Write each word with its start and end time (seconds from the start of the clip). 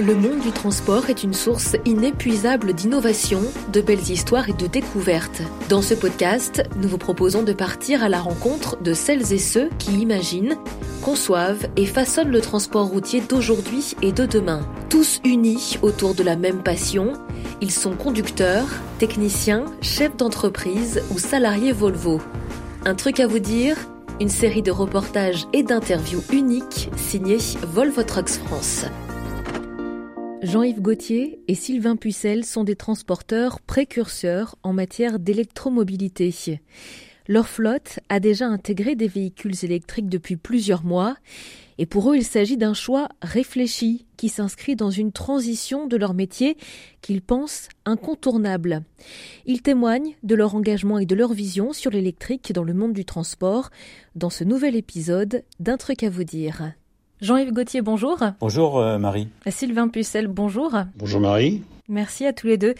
Le 0.00 0.14
monde 0.14 0.40
du 0.40 0.50
transport 0.50 1.10
est 1.10 1.24
une 1.24 1.34
source 1.34 1.76
inépuisable 1.84 2.72
d'innovation, 2.72 3.42
de 3.70 3.82
belles 3.82 4.10
histoires 4.10 4.48
et 4.48 4.54
de 4.54 4.66
découvertes. 4.66 5.42
Dans 5.68 5.82
ce 5.82 5.92
podcast, 5.92 6.62
nous 6.76 6.88
vous 6.88 6.96
proposons 6.96 7.42
de 7.42 7.52
partir 7.52 8.02
à 8.02 8.08
la 8.08 8.18
rencontre 8.18 8.80
de 8.80 8.94
celles 8.94 9.34
et 9.34 9.38
ceux 9.38 9.68
qui 9.78 9.92
imaginent, 9.92 10.56
conçoivent 11.02 11.66
et 11.76 11.84
façonnent 11.84 12.30
le 12.30 12.40
transport 12.40 12.86
routier 12.86 13.20
d'aujourd'hui 13.20 13.94
et 14.00 14.10
de 14.10 14.24
demain. 14.24 14.66
Tous 14.88 15.20
unis 15.22 15.76
autour 15.82 16.14
de 16.14 16.22
la 16.22 16.36
même 16.36 16.62
passion, 16.62 17.12
ils 17.60 17.70
sont 17.70 17.94
conducteurs, 17.94 18.68
techniciens, 18.98 19.66
chefs 19.82 20.16
d'entreprise 20.16 21.02
ou 21.10 21.18
salariés 21.18 21.72
Volvo. 21.72 22.22
Un 22.86 22.94
truc 22.94 23.20
à 23.20 23.26
vous 23.26 23.38
dire 23.38 23.76
une 24.18 24.30
série 24.30 24.62
de 24.62 24.70
reportages 24.70 25.46
et 25.52 25.62
d'interviews 25.62 26.22
uniques 26.32 26.88
signés 26.96 27.38
Volvo 27.62 28.02
Trucks 28.02 28.38
France. 28.46 28.86
Jean-Yves 30.42 30.80
Gauthier 30.80 31.38
et 31.48 31.54
Sylvain 31.54 31.96
Pucelle 31.96 32.46
sont 32.46 32.64
des 32.64 32.74
transporteurs 32.74 33.60
précurseurs 33.60 34.56
en 34.62 34.72
matière 34.72 35.18
d'électromobilité. 35.18 36.60
Leur 37.28 37.46
flotte 37.46 38.00
a 38.08 38.20
déjà 38.20 38.46
intégré 38.46 38.96
des 38.96 39.06
véhicules 39.06 39.64
électriques 39.64 40.08
depuis 40.08 40.36
plusieurs 40.36 40.82
mois 40.82 41.14
et 41.76 41.84
pour 41.84 42.10
eux 42.10 42.16
il 42.16 42.24
s'agit 42.24 42.56
d'un 42.56 42.72
choix 42.72 43.08
réfléchi 43.20 44.06
qui 44.16 44.30
s'inscrit 44.30 44.76
dans 44.76 44.90
une 44.90 45.12
transition 45.12 45.86
de 45.86 45.98
leur 45.98 46.14
métier 46.14 46.56
qu'ils 47.02 47.22
pensent 47.22 47.68
incontournable. 47.84 48.82
Ils 49.44 49.60
témoignent 49.60 50.16
de 50.22 50.34
leur 50.34 50.54
engagement 50.54 50.98
et 50.98 51.06
de 51.06 51.14
leur 51.14 51.34
vision 51.34 51.74
sur 51.74 51.90
l'électrique 51.90 52.52
dans 52.54 52.64
le 52.64 52.74
monde 52.74 52.94
du 52.94 53.04
transport 53.04 53.68
dans 54.14 54.30
ce 54.30 54.44
nouvel 54.44 54.74
épisode 54.74 55.44
d'un 55.60 55.76
truc 55.76 56.02
à 56.02 56.08
vous 56.08 56.24
dire. 56.24 56.72
Jean-Yves 57.20 57.52
Gauthier, 57.52 57.82
bonjour. 57.82 58.18
Bonjour 58.40 58.78
euh, 58.78 58.96
Marie. 58.96 59.28
Sylvain 59.46 59.88
Pucelle, 59.88 60.26
bonjour. 60.26 60.74
Bonjour 60.96 61.20
Marie. 61.20 61.62
Merci 61.86 62.24
à 62.24 62.32
tous 62.32 62.46
les 62.46 62.56
deux 62.56 62.74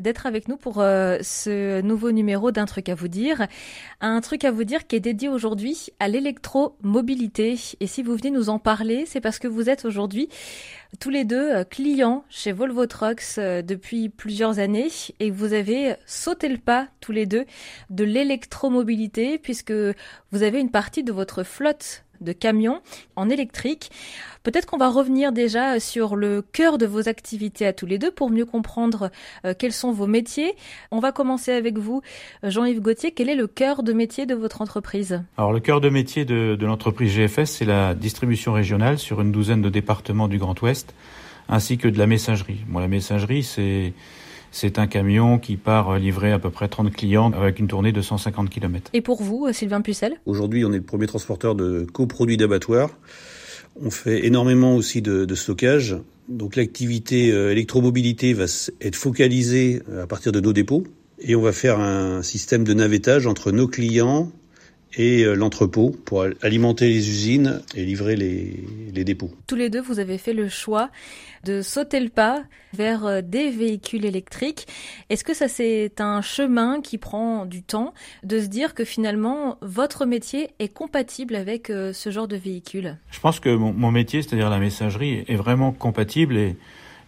d'être 0.00 0.24
avec 0.24 0.48
nous 0.48 0.56
pour 0.56 0.80
euh, 0.80 1.18
ce 1.20 1.82
nouveau 1.82 2.10
numéro 2.10 2.52
d'un 2.52 2.64
truc 2.64 2.88
à 2.88 2.94
vous 2.94 3.08
dire. 3.08 3.46
Un 4.00 4.22
truc 4.22 4.46
à 4.46 4.50
vous 4.50 4.64
dire 4.64 4.86
qui 4.86 4.96
est 4.96 5.00
dédié 5.00 5.28
aujourd'hui 5.28 5.88
à 6.00 6.08
l'électromobilité. 6.08 7.58
Et 7.80 7.86
si 7.86 8.02
vous 8.02 8.16
venez 8.16 8.30
nous 8.30 8.48
en 8.48 8.58
parler, 8.58 9.04
c'est 9.04 9.20
parce 9.20 9.38
que 9.38 9.48
vous 9.48 9.68
êtes 9.68 9.84
aujourd'hui 9.84 10.30
tous 10.98 11.10
les 11.10 11.26
deux 11.26 11.50
euh, 11.50 11.64
clients 11.64 12.24
chez 12.30 12.52
Volvo 12.52 12.86
Trucks 12.86 13.36
depuis 13.36 14.08
plusieurs 14.08 14.58
années 14.58 14.88
et 15.20 15.30
vous 15.30 15.52
avez 15.52 15.96
sauté 16.06 16.48
le 16.48 16.56
pas 16.56 16.88
tous 17.00 17.12
les 17.12 17.26
deux 17.26 17.44
de 17.90 18.04
l'électromobilité 18.04 19.36
puisque 19.36 19.72
vous 20.30 20.42
avez 20.42 20.60
une 20.60 20.70
partie 20.70 21.04
de 21.04 21.12
votre 21.12 21.42
flotte 21.42 22.04
de 22.22 22.32
camions 22.32 22.80
en 23.16 23.28
électrique. 23.28 23.90
Peut-être 24.42 24.66
qu'on 24.66 24.76
va 24.76 24.88
revenir 24.88 25.30
déjà 25.30 25.78
sur 25.78 26.16
le 26.16 26.42
cœur 26.42 26.78
de 26.78 26.86
vos 26.86 27.08
activités 27.08 27.64
à 27.66 27.72
tous 27.72 27.86
les 27.86 27.98
deux 27.98 28.10
pour 28.10 28.30
mieux 28.30 28.44
comprendre 28.44 29.10
euh, 29.44 29.54
quels 29.56 29.72
sont 29.72 29.92
vos 29.92 30.08
métiers. 30.08 30.54
On 30.90 30.98
va 30.98 31.12
commencer 31.12 31.52
avec 31.52 31.78
vous, 31.78 32.02
Jean-Yves 32.42 32.80
Gauthier. 32.80 33.12
Quel 33.12 33.28
est 33.28 33.36
le 33.36 33.46
cœur 33.46 33.82
de 33.82 33.92
métier 33.92 34.26
de 34.26 34.34
votre 34.34 34.60
entreprise? 34.60 35.22
Alors 35.36 35.52
le 35.52 35.60
cœur 35.60 35.80
de 35.80 35.88
métier 35.88 36.24
de, 36.24 36.56
de 36.58 36.66
l'entreprise 36.66 37.12
GFS, 37.12 37.44
c'est 37.44 37.64
la 37.64 37.94
distribution 37.94 38.52
régionale 38.52 38.98
sur 38.98 39.20
une 39.20 39.30
douzaine 39.30 39.62
de 39.62 39.68
départements 39.68 40.28
du 40.28 40.38
Grand 40.38 40.60
Ouest, 40.62 40.94
ainsi 41.48 41.78
que 41.78 41.88
de 41.88 41.98
la 41.98 42.06
messagerie. 42.06 42.60
Moi, 42.68 42.80
la 42.80 42.88
messagerie, 42.88 43.44
c'est 43.44 43.92
c'est 44.52 44.78
un 44.78 44.86
camion 44.86 45.38
qui 45.38 45.56
part 45.56 45.98
livrer 45.98 46.30
à 46.30 46.38
peu 46.38 46.50
près 46.50 46.68
30 46.68 46.92
clients 46.92 47.32
avec 47.32 47.58
une 47.58 47.66
tournée 47.66 47.90
de 47.90 48.00
150 48.00 48.48
km. 48.50 48.90
Et 48.92 49.00
pour 49.00 49.22
vous, 49.22 49.52
Sylvain 49.52 49.80
Pucelle 49.80 50.14
Aujourd'hui, 50.26 50.64
on 50.64 50.72
est 50.72 50.76
le 50.76 50.82
premier 50.82 51.06
transporteur 51.06 51.54
de 51.54 51.84
coproduits 51.92 52.36
d'abattoirs. 52.36 52.90
On 53.80 53.90
fait 53.90 54.26
énormément 54.26 54.76
aussi 54.76 55.02
de, 55.02 55.24
de 55.24 55.34
stockage. 55.34 55.96
Donc 56.28 56.56
l'activité 56.56 57.32
euh, 57.32 57.50
électromobilité 57.50 58.32
va 58.34 58.44
être 58.80 58.96
focalisée 58.96 59.82
euh, 59.90 60.04
à 60.04 60.06
partir 60.06 60.30
de 60.30 60.40
nos 60.40 60.52
dépôts. 60.52 60.84
Et 61.18 61.34
on 61.34 61.40
va 61.40 61.52
faire 61.52 61.80
un 61.80 62.22
système 62.22 62.64
de 62.64 62.74
navettage 62.74 63.26
entre 63.26 63.52
nos 63.52 63.68
clients 63.68 64.30
et 64.94 65.22
euh, 65.22 65.34
l'entrepôt 65.34 65.90
pour 66.04 66.24
alimenter 66.42 66.88
les 66.88 67.08
usines 67.08 67.62
et 67.74 67.84
livrer 67.84 68.16
les, 68.16 68.64
les, 68.92 69.04
dépôts. 69.04 69.30
Tous 69.46 69.56
les 69.56 69.70
deux, 69.70 69.80
vous 69.80 69.98
avez 69.98 70.18
fait 70.18 70.32
le 70.32 70.48
choix 70.48 70.90
de 71.44 71.62
sauter 71.62 72.00
le 72.00 72.08
pas 72.08 72.44
vers 72.74 73.04
euh, 73.06 73.20
des 73.22 73.50
véhicules 73.50 74.04
électriques. 74.04 74.66
Est-ce 75.10 75.24
que 75.24 75.34
ça 75.34 75.48
c'est 75.48 76.00
un 76.00 76.20
chemin 76.20 76.80
qui 76.80 76.98
prend 76.98 77.46
du 77.46 77.62
temps 77.62 77.94
de 78.22 78.40
se 78.40 78.46
dire 78.46 78.74
que 78.74 78.84
finalement 78.84 79.58
votre 79.60 80.06
métier 80.06 80.50
est 80.58 80.72
compatible 80.72 81.34
avec 81.34 81.70
euh, 81.70 81.92
ce 81.92 82.10
genre 82.10 82.28
de 82.28 82.36
véhicule? 82.36 82.98
Je 83.10 83.20
pense 83.20 83.40
que 83.40 83.54
mon, 83.54 83.72
mon 83.72 83.90
métier, 83.90 84.22
c'est-à-dire 84.22 84.50
la 84.50 84.58
messagerie, 84.58 85.24
est 85.26 85.36
vraiment 85.36 85.72
compatible 85.72 86.36
et, 86.36 86.56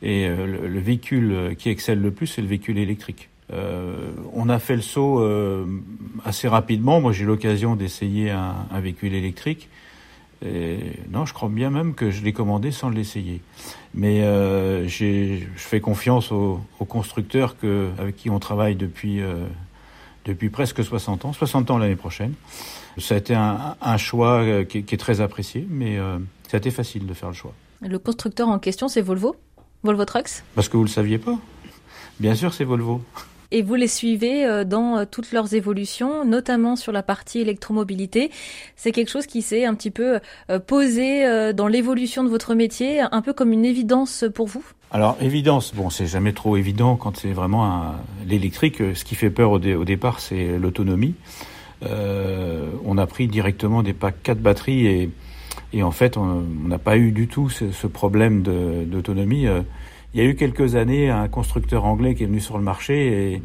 et 0.02 0.28
le, 0.28 0.68
le 0.68 0.80
véhicule 0.80 1.54
qui 1.58 1.70
excelle 1.70 2.00
le 2.00 2.10
plus, 2.10 2.26
c'est 2.26 2.42
le 2.42 2.48
véhicule 2.48 2.78
électrique. 2.78 3.28
Euh, 3.52 4.12
on 4.32 4.48
a 4.48 4.58
fait 4.58 4.76
le 4.76 4.82
saut 4.82 5.20
euh, 5.20 5.66
assez 6.24 6.48
rapidement. 6.48 7.00
Moi, 7.00 7.12
j'ai 7.12 7.24
eu 7.24 7.26
l'occasion 7.26 7.76
d'essayer 7.76 8.30
un, 8.30 8.54
un, 8.70 8.80
véhicule 8.80 9.14
électrique. 9.14 9.68
Et 10.44 10.78
non, 11.10 11.24
je 11.26 11.34
crois 11.34 11.48
bien 11.48 11.70
même 11.70 11.94
que 11.94 12.10
je 12.10 12.22
l'ai 12.22 12.32
commandé 12.32 12.70
sans 12.70 12.90
l'essayer. 12.90 13.40
Mais 13.94 14.22
euh, 14.22 14.88
je 14.88 15.38
fais 15.56 15.80
confiance 15.80 16.32
aux, 16.32 16.60
aux, 16.80 16.84
constructeurs 16.84 17.58
que, 17.58 17.90
avec 17.98 18.16
qui 18.16 18.30
on 18.30 18.38
travaille 18.38 18.76
depuis, 18.76 19.20
depuis 20.24 20.50
presque 20.50 20.84
60 20.84 21.24
ans, 21.24 21.32
60 21.32 21.70
ans 21.70 21.78
l'année 21.78 21.96
prochaine. 21.96 22.34
Ça 22.98 23.14
a 23.14 23.18
été 23.18 23.34
un, 23.34 23.76
un 23.80 23.96
choix 23.96 24.64
qui, 24.64 24.84
qui, 24.84 24.94
est 24.94 24.98
très 24.98 25.20
apprécié, 25.20 25.66
mais 25.70 25.96
ça 26.48 26.56
a 26.56 26.58
été 26.58 26.70
facile 26.70 27.06
de 27.06 27.14
faire 27.14 27.30
le 27.30 27.34
choix. 27.34 27.54
Le 27.80 27.98
constructeur 27.98 28.48
en 28.48 28.58
question, 28.58 28.88
c'est 28.88 29.00
Volvo? 29.02 29.36
Volvo 29.82 30.04
Trucks? 30.04 30.42
Parce 30.54 30.68
que 30.68 30.76
vous 30.76 30.82
ne 30.82 30.88
le 30.88 30.92
saviez 30.92 31.18
pas 31.18 31.38
Bien 32.20 32.34
sûr, 32.34 32.52
c'est 32.52 32.64
Volvo 32.64 33.02
et 33.54 33.62
vous 33.62 33.76
les 33.76 33.86
suivez 33.86 34.44
euh, 34.44 34.64
dans 34.64 34.98
euh, 34.98 35.04
toutes 35.08 35.30
leurs 35.30 35.54
évolutions, 35.54 36.24
notamment 36.24 36.74
sur 36.74 36.90
la 36.90 37.04
partie 37.04 37.38
électromobilité. 37.38 38.30
C'est 38.74 38.90
quelque 38.90 39.10
chose 39.10 39.26
qui 39.26 39.42
s'est 39.42 39.64
un 39.64 39.74
petit 39.74 39.92
peu 39.92 40.18
euh, 40.50 40.58
posé 40.58 41.04
dans 41.54 41.68
l'évolution 41.68 42.24
de 42.24 42.28
votre 42.28 42.54
métier, 42.54 43.00
un 43.00 43.22
peu 43.22 43.32
comme 43.32 43.52
une 43.52 43.64
évidence 43.64 44.24
pour 44.34 44.48
vous? 44.48 44.64
Alors 44.90 45.16
évidence, 45.20 45.72
bon 45.74 45.88
c'est 45.90 46.06
jamais 46.06 46.32
trop 46.32 46.56
évident 46.56 46.96
quand 46.96 47.16
c'est 47.16 47.32
vraiment 47.32 47.94
l'électrique. 48.26 48.78
Ce 48.94 49.04
qui 49.04 49.14
fait 49.14 49.30
peur 49.30 49.52
au, 49.52 49.58
dé, 49.58 49.74
au 49.74 49.84
départ, 49.84 50.20
c'est 50.20 50.58
l'autonomie. 50.58 51.14
On 51.82 52.98
a 52.98 53.06
pris 53.06 53.28
directement 53.28 53.82
des 53.82 53.92
packs 53.92 54.22
4 54.22 54.38
batteries 54.38 54.86
et, 54.86 55.10
et 55.72 55.82
en 55.82 55.90
fait 55.90 56.16
on 56.16 56.42
n'a 56.66 56.78
pas 56.78 56.96
eu 56.96 57.12
du 57.12 57.28
tout 57.28 57.50
ce 57.50 57.86
problème 57.86 58.42
d'autonomie. 58.42 59.46
Il 60.14 60.22
y 60.22 60.24
a 60.24 60.30
eu 60.30 60.36
quelques 60.36 60.76
années 60.76 61.10
un 61.10 61.26
constructeur 61.26 61.84
anglais 61.84 62.14
qui 62.14 62.22
est 62.22 62.26
venu 62.26 62.38
sur 62.38 62.56
le 62.56 62.62
marché 62.62 63.32
et 63.32 63.42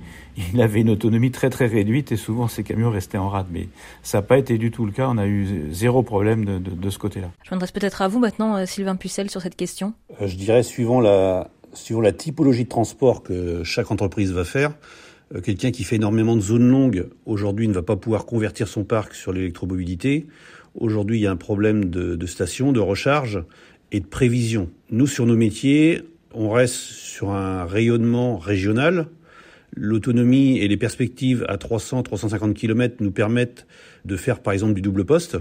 il 0.54 0.62
avait 0.62 0.82
une 0.82 0.92
autonomie 0.92 1.32
très 1.32 1.50
très 1.50 1.66
réduite 1.66 2.12
et 2.12 2.16
souvent 2.16 2.48
ses 2.48 2.62
camions 2.62 2.92
restaient 2.92 3.18
en 3.18 3.28
rade. 3.28 3.48
Mais 3.52 3.70
ça 4.04 4.20
n'a 4.20 4.22
pas 4.22 4.38
été 4.38 4.60
du 4.60 4.70
tout 4.70 4.86
le 4.86 4.92
cas. 4.92 5.08
On 5.10 5.18
a 5.18 5.26
eu 5.26 5.70
zéro 5.72 6.04
problème 6.04 6.46
de, 6.46 6.60
de, 6.60 6.70
de 6.70 6.90
ce 6.92 7.00
côté-là. 7.00 7.32
Je 7.44 7.50
m'adresse 7.50 7.72
peut-être 7.72 8.04
à 8.04 8.08
vous 8.08 8.20
maintenant, 8.20 8.56
euh, 8.56 8.68
Sylvain 8.68 8.96
Pucelle, 8.98 9.32
sur 9.32 9.42
cette 9.42 9.56
question. 9.56 9.96
Euh, 10.22 10.28
je 10.28 10.36
dirais 10.36 10.62
suivant 10.62 11.02
la, 11.02 11.50
suivant 11.74 12.02
la 12.02 12.12
typologie 12.12 12.66
de 12.66 12.70
transport 12.70 13.24
que 13.24 13.64
chaque 13.64 13.90
entreprise 13.90 14.32
va 14.32 14.44
faire. 14.44 14.74
Euh, 15.34 15.42
Quelqu'un 15.42 15.72
qui 15.72 15.84
fait 15.84 15.96
énormément 15.96 16.36
de 16.36 16.42
zones 16.42 16.70
longues 16.70 17.08
aujourd'hui 17.26 17.68
ne 17.68 17.74
va 17.74 17.82
pas 17.82 17.96
pouvoir 17.96 18.28
convertir 18.28 18.68
son 18.68 18.84
parc 18.84 19.16
sur 19.16 19.34
l'électromobilité. 19.34 20.28
Aujourd'hui, 20.76 21.18
il 21.18 21.24
y 21.24 21.28
a 21.28 21.32
un 21.32 21.36
problème 21.36 21.86
de, 21.86 22.16
de 22.16 22.26
station, 22.28 22.72
de 22.72 22.80
recharge 22.80 23.44
et 23.92 24.02
de 24.02 24.06
prévision. 24.06 24.70
Nous, 24.92 25.08
sur 25.08 25.26
nos 25.26 25.36
métiers, 25.36 26.04
on 26.34 26.50
reste 26.50 26.76
sur 26.76 27.32
un 27.32 27.66
rayonnement 27.66 28.38
régional. 28.38 29.08
L'autonomie 29.76 30.60
et 30.60 30.68
les 30.68 30.78
perspectives 30.78 31.46
à 31.48 31.58
300-350 31.58 32.54
km 32.54 32.96
nous 33.00 33.12
permettent 33.12 33.68
de 34.06 34.16
faire 34.16 34.40
par 34.40 34.54
exemple 34.54 34.74
du 34.74 34.82
double 34.82 35.06
poste. 35.06 35.38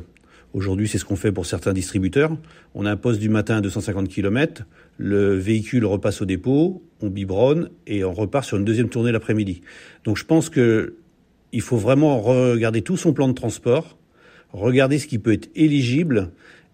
Aujourd'hui, 0.54 0.88
c'est 0.88 0.96
ce 0.98 1.04
qu'on 1.04 1.16
fait 1.16 1.32
pour 1.32 1.44
certains 1.44 1.74
distributeurs. 1.74 2.34
On 2.74 2.86
a 2.86 2.90
un 2.90 2.96
poste 2.96 3.20
du 3.20 3.28
matin 3.28 3.58
à 3.58 3.60
250 3.60 4.08
km, 4.08 4.64
le 4.96 5.34
véhicule 5.34 5.84
repasse 5.84 6.22
au 6.22 6.24
dépôt, 6.24 6.82
on 7.02 7.08
biberonne 7.08 7.68
et 7.86 8.02
on 8.02 8.12
repart 8.12 8.46
sur 8.46 8.56
une 8.56 8.64
deuxième 8.64 8.88
tournée 8.88 9.12
l'après-midi. 9.12 9.60
Donc 10.04 10.16
je 10.16 10.24
pense 10.24 10.48
que 10.48 10.94
il 11.52 11.60
faut 11.60 11.76
vraiment 11.76 12.20
regarder 12.20 12.82
tout 12.82 12.96
son 12.96 13.12
plan 13.12 13.28
de 13.28 13.32
transport, 13.32 13.98
regarder 14.52 14.98
ce 14.98 15.06
qui 15.06 15.18
peut 15.18 15.32
être 15.32 15.50
éligible 15.54 16.30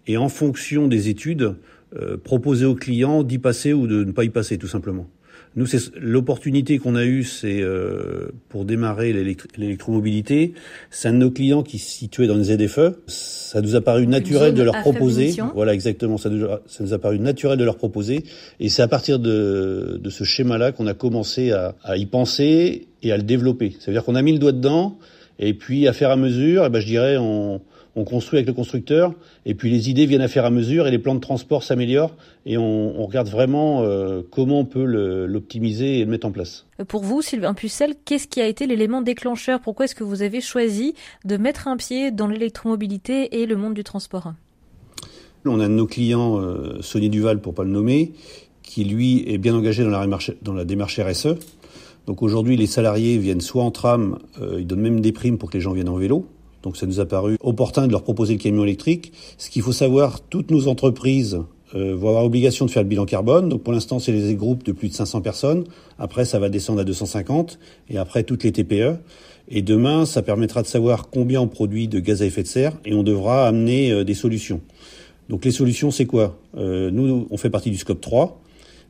et 0.07 0.17
en 0.17 0.29
fonction 0.29 0.87
des 0.87 1.09
études, 1.09 1.55
euh, 1.97 2.17
proposer 2.17 2.65
aux 2.65 2.75
clients 2.75 3.23
d'y 3.23 3.37
passer 3.37 3.73
ou 3.73 3.87
de 3.87 4.03
ne 4.03 4.11
pas 4.11 4.23
y 4.23 4.29
passer, 4.29 4.57
tout 4.57 4.67
simplement. 4.67 5.07
Nous, 5.55 5.65
c'est 5.65 5.79
l'opportunité 5.95 6.79
qu'on 6.79 6.95
a 6.95 7.05
eue, 7.05 7.23
c'est 7.23 7.61
euh, 7.61 8.27
pour 8.49 8.65
démarrer 8.65 9.13
l'électromobilité. 9.13 10.53
C'est 10.91 11.07
un 11.07 11.13
de 11.13 11.19
nos 11.19 11.31
clients 11.31 11.63
qui 11.63 11.79
se 11.79 11.89
situait 11.89 12.27
dans 12.27 12.35
les 12.35 12.55
ZFE. 12.55 12.97
Ça 13.07 13.61
nous 13.61 13.75
a 13.75 13.81
paru 13.81 14.05
naturel 14.05 14.53
de 14.53 14.63
leur 14.63 14.81
proposer. 14.81 15.33
Voilà, 15.53 15.73
exactement. 15.73 16.17
Ça 16.17 16.29
nous, 16.29 16.43
a, 16.43 16.61
ça 16.67 16.83
nous, 16.83 16.93
a, 16.93 16.99
paru 16.99 17.19
naturel 17.19 17.57
de 17.57 17.63
leur 17.63 17.77
proposer. 17.77 18.25
Et 18.59 18.67
c'est 18.67 18.81
à 18.81 18.89
partir 18.89 19.17
de, 19.17 19.97
de 20.01 20.09
ce 20.09 20.25
schéma-là 20.25 20.73
qu'on 20.73 20.87
a 20.87 20.93
commencé 20.93 21.51
à, 21.51 21.75
à, 21.83 21.95
y 21.95 22.05
penser 22.05 22.87
et 23.01 23.13
à 23.13 23.17
le 23.17 23.23
développer. 23.23 23.77
Ça 23.79 23.85
veut 23.87 23.93
dire 23.93 24.03
qu'on 24.03 24.15
a 24.15 24.21
mis 24.21 24.33
le 24.33 24.39
doigt 24.39 24.51
dedans. 24.51 24.97
Et 25.39 25.53
puis, 25.53 25.87
à 25.87 25.93
faire 25.93 26.11
à 26.11 26.17
mesure, 26.17 26.63
et 26.63 26.67
eh 26.67 26.69
ben, 26.69 26.79
je 26.81 26.85
dirais, 26.85 27.15
on, 27.17 27.61
on 27.95 28.03
construit 28.03 28.37
avec 28.37 28.47
le 28.47 28.53
constructeur, 28.53 29.13
et 29.45 29.53
puis 29.55 29.69
les 29.69 29.89
idées 29.89 30.05
viennent 30.05 30.21
à 30.21 30.27
faire 30.27 30.45
à 30.45 30.49
mesure, 30.49 30.87
et 30.87 30.91
les 30.91 30.99
plans 30.99 31.15
de 31.15 31.19
transport 31.19 31.63
s'améliorent, 31.63 32.13
et 32.45 32.57
on, 32.57 32.99
on, 32.99 33.05
regarde 33.05 33.27
vraiment 33.27 33.83
euh, 33.83 34.21
comment 34.29 34.59
on 34.59 34.65
peut 34.65 34.83
l'optimiser 34.83 35.99
et 35.99 36.05
le 36.05 36.11
mettre 36.11 36.27
en 36.27 36.31
place. 36.31 36.65
Pour 36.87 37.03
vous, 37.03 37.21
Sylvain 37.21 37.53
Pucel, 37.53 37.93
qu'est-ce 38.03 38.27
qui 38.27 38.41
a 38.41 38.47
été 38.47 38.67
l'élément 38.67 39.01
déclencheur? 39.01 39.61
Pourquoi 39.61 39.85
est-ce 39.85 39.95
que 39.95 40.03
vous 40.03 40.21
avez 40.21 40.41
choisi 40.41 40.93
de 41.23 41.37
mettre 41.37 41.67
un 41.67 41.77
pied 41.77 42.11
dans 42.11 42.27
l'électromobilité 42.27 43.41
et 43.41 43.45
le 43.45 43.55
monde 43.55 43.73
du 43.73 43.83
transport? 43.83 44.33
On 45.45 45.59
a 45.59 45.67
nos 45.67 45.85
clients, 45.85 46.39
euh, 46.39 46.81
Sony 46.81 47.09
Duval 47.09 47.39
pour 47.39 47.53
pas 47.53 47.63
le 47.63 47.69
nommer, 47.69 48.13
qui 48.63 48.83
lui 48.83 49.23
est 49.27 49.37
bien 49.37 49.55
engagé 49.55 49.83
dans 49.83 49.89
la, 49.89 50.07
dans 50.41 50.53
la 50.53 50.65
démarche 50.65 50.99
RSE. 50.99 51.37
Donc 52.07 52.21
aujourd'hui, 52.21 52.57
les 52.57 52.67
salariés 52.67 53.17
viennent 53.17 53.41
soit 53.41 53.63
en 53.63 53.71
tram, 53.71 54.19
euh, 54.41 54.57
ils 54.59 54.67
donnent 54.67 54.81
même 54.81 55.01
des 55.01 55.11
primes 55.11 55.37
pour 55.37 55.49
que 55.49 55.57
les 55.57 55.61
gens 55.61 55.73
viennent 55.73 55.89
en 55.89 55.97
vélo. 55.97 56.27
Donc 56.65 56.77
ça 56.77 56.87
nous 56.87 56.99
a 56.99 57.05
paru 57.05 57.37
opportun 57.41 57.85
de 57.85 57.91
leur 57.91 58.01
proposer 58.01 58.33
le 58.33 58.39
camion 58.39 58.63
électrique. 58.63 59.13
Ce 59.37 59.51
qu'il 59.51 59.61
faut 59.61 59.71
savoir, 59.71 60.19
toutes 60.19 60.49
nos 60.49 60.67
entreprises 60.67 61.39
euh, 61.75 61.95
vont 61.95 62.09
avoir 62.09 62.25
obligation 62.25 62.65
de 62.65 62.71
faire 62.71 62.81
le 62.81 62.89
bilan 62.89 63.05
carbone. 63.05 63.49
Donc 63.49 63.61
pour 63.61 63.71
l'instant, 63.71 63.99
c'est 63.99 64.11
les 64.11 64.33
groupes 64.33 64.63
de 64.63 64.71
plus 64.71 64.89
de 64.89 64.93
500 64.95 65.21
personnes. 65.21 65.63
Après, 65.99 66.25
ça 66.25 66.39
va 66.39 66.49
descendre 66.49 66.81
à 66.81 66.83
250. 66.83 67.59
Et 67.89 67.99
après, 67.99 68.23
toutes 68.23 68.43
les 68.43 68.51
TPE. 68.51 68.95
Et 69.47 69.61
demain, 69.61 70.07
ça 70.07 70.23
permettra 70.23 70.63
de 70.63 70.67
savoir 70.67 71.11
combien 71.11 71.39
on 71.39 71.47
produit 71.47 71.87
de 71.87 71.99
gaz 71.99 72.23
à 72.23 72.25
effet 72.25 72.41
de 72.41 72.47
serre 72.47 72.73
et 72.83 72.95
on 72.95 73.03
devra 73.03 73.47
amener 73.47 73.91
euh, 73.91 74.03
des 74.03 74.15
solutions. 74.15 74.59
Donc 75.29 75.45
les 75.45 75.51
solutions, 75.51 75.91
c'est 75.91 76.07
quoi? 76.07 76.35
Euh, 76.57 76.89
Nous, 76.89 77.27
on 77.29 77.37
fait 77.37 77.51
partie 77.51 77.69
du 77.69 77.77
scope 77.77 78.01
3. 78.01 78.41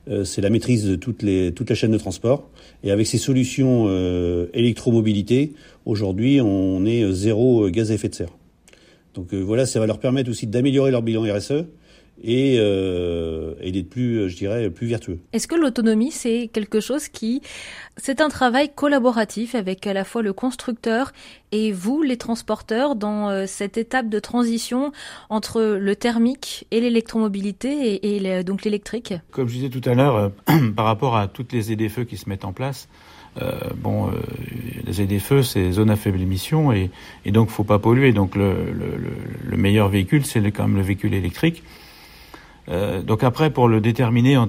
Euh, 0.07 0.23
c'est 0.23 0.41
la 0.41 0.49
maîtrise 0.49 0.85
de 0.85 0.95
toutes 0.95 1.23
les, 1.23 1.51
toute 1.51 1.69
la 1.69 1.75
chaîne 1.75 1.91
de 1.91 1.97
transport. 1.97 2.49
Et 2.83 2.91
avec 2.91 3.07
ces 3.07 3.17
solutions 3.17 3.85
euh, 3.87 4.47
électromobilité, 4.53 5.53
aujourd'hui, 5.85 6.41
on 6.41 6.85
est 6.85 7.11
zéro 7.11 7.69
gaz 7.69 7.91
à 7.91 7.95
effet 7.95 8.09
de 8.09 8.15
serre. 8.15 8.37
Donc 9.13 9.33
voilà, 9.33 9.65
ça 9.65 9.79
va 9.79 9.87
leur 9.87 9.99
permettre 9.99 10.29
aussi 10.29 10.45
d'améliorer 10.45 10.91
leur 10.91 11.01
bilan 11.01 11.23
RSE 11.23 11.65
et, 12.23 12.57
euh, 12.59 13.53
et 13.61 13.71
d'être 13.71 13.89
plus, 13.89 14.29
je 14.29 14.35
dirais, 14.35 14.69
plus 14.69 14.87
vertueux. 14.87 15.19
Est-ce 15.33 15.47
que 15.47 15.55
l'autonomie, 15.55 16.11
c'est 16.11 16.49
quelque 16.51 16.79
chose 16.79 17.07
qui... 17.07 17.41
C'est 17.97 18.19
un 18.19 18.29
travail 18.29 18.71
collaboratif 18.73 19.55
avec 19.55 19.87
à 19.87 19.93
la 19.93 20.03
fois 20.03 20.21
le 20.21 20.33
constructeur 20.33 21.13
et 21.51 21.71
vous, 21.71 22.01
les 22.01 22.17
transporteurs, 22.17 22.95
dans 22.95 23.29
euh, 23.29 23.45
cette 23.47 23.77
étape 23.77 24.09
de 24.09 24.19
transition 24.19 24.91
entre 25.29 25.61
le 25.61 25.95
thermique 25.95 26.67
et 26.71 26.81
l'électromobilité 26.81 27.95
et, 27.95 28.15
et 28.17 28.43
donc 28.43 28.63
l'électrique? 28.63 29.13
Comme 29.31 29.47
je 29.47 29.53
disais 29.53 29.69
tout 29.69 29.87
à 29.87 29.93
l'heure, 29.93 30.15
euh, 30.15 30.69
par 30.75 30.85
rapport 30.85 31.15
à 31.15 31.27
toutes 31.27 31.53
les 31.53 31.61
ZFE 31.61 32.05
qui 32.05 32.17
se 32.17 32.27
mettent 32.29 32.45
en 32.45 32.53
place, 32.53 32.89
euh, 33.41 33.51
bon, 33.75 34.07
euh, 34.07 34.11
les 34.85 34.93
ZFE, 34.93 35.41
c'est 35.41 35.71
zone 35.71 35.89
à 35.89 35.95
faible 35.95 36.21
émission 36.21 36.71
et, 36.71 36.89
et 37.25 37.31
donc 37.31 37.49
faut 37.49 37.65
pas 37.65 37.79
polluer. 37.79 38.13
Donc 38.13 38.35
le, 38.35 38.71
le, 38.71 38.97
le 39.43 39.57
meilleur 39.57 39.89
véhicule, 39.89 40.25
c'est 40.25 40.41
quand 40.51 40.67
même 40.67 40.77
le 40.77 40.83
véhicule 40.83 41.13
électrique. 41.13 41.63
Euh, 42.69 43.01
donc 43.01 43.23
après, 43.23 43.49
pour 43.49 43.67
le 43.67 43.81
déterminer, 43.81 44.39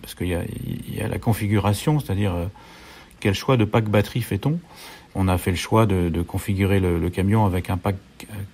parce 0.00 0.14
qu'il 0.14 0.28
y 0.28 0.96
y 0.96 1.00
a 1.00 1.08
la 1.08 1.18
configuration, 1.18 2.00
c'est-à-dire 2.00 2.34
euh, 2.34 2.46
quel 3.20 3.34
choix 3.34 3.56
de 3.56 3.64
pack 3.64 3.88
batterie 3.88 4.22
fait-on? 4.22 4.58
On 5.14 5.28
a 5.28 5.38
fait 5.38 5.50
le 5.50 5.56
choix 5.56 5.86
de, 5.86 6.08
de 6.08 6.22
configurer 6.22 6.80
le, 6.80 6.98
le, 6.98 7.10
camion 7.10 7.44
avec 7.44 7.70
un 7.70 7.76
pack 7.76 7.96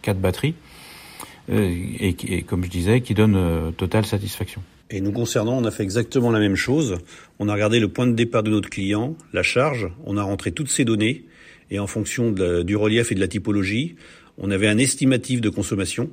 4 0.03 0.19
batteries, 0.19 0.55
euh, 1.51 1.71
et, 2.01 2.17
et, 2.29 2.43
comme 2.43 2.65
je 2.65 2.71
disais, 2.71 3.01
qui 3.01 3.15
donne 3.15 3.73
totale 3.77 4.07
satisfaction. 4.07 4.63
Et 4.91 5.01
nous 5.01 5.13
concernant, 5.13 5.57
on 5.57 5.65
a 5.65 5.71
fait 5.71 5.83
exactement 5.83 6.31
la 6.31 6.39
même 6.39 6.57
chose. 6.57 6.99
On 7.39 7.49
a 7.49 7.53
regardé 7.55 7.81
le 7.81 7.89
point 7.89 8.07
de 8.07 8.13
départ 8.13 8.43
de 8.43 8.51
notre 8.51 8.71
client, 8.71 9.17
la 9.33 9.43
charge, 9.43 9.89
on 10.05 10.17
a 10.17 10.23
rentré 10.23 10.53
toutes 10.53 10.71
ces 10.71 10.85
données, 10.85 11.25
et 11.71 11.79
en 11.79 11.87
fonction 11.87 12.31
de 12.31 12.63
du 12.63 12.77
relief 12.77 13.11
et 13.11 13.15
de 13.15 13.21
la 13.21 13.29
typologie, 13.29 13.97
on 14.39 14.51
avait 14.51 14.69
un 14.69 14.79
estimatif 14.79 15.41
de 15.41 15.49
consommation 15.49 16.11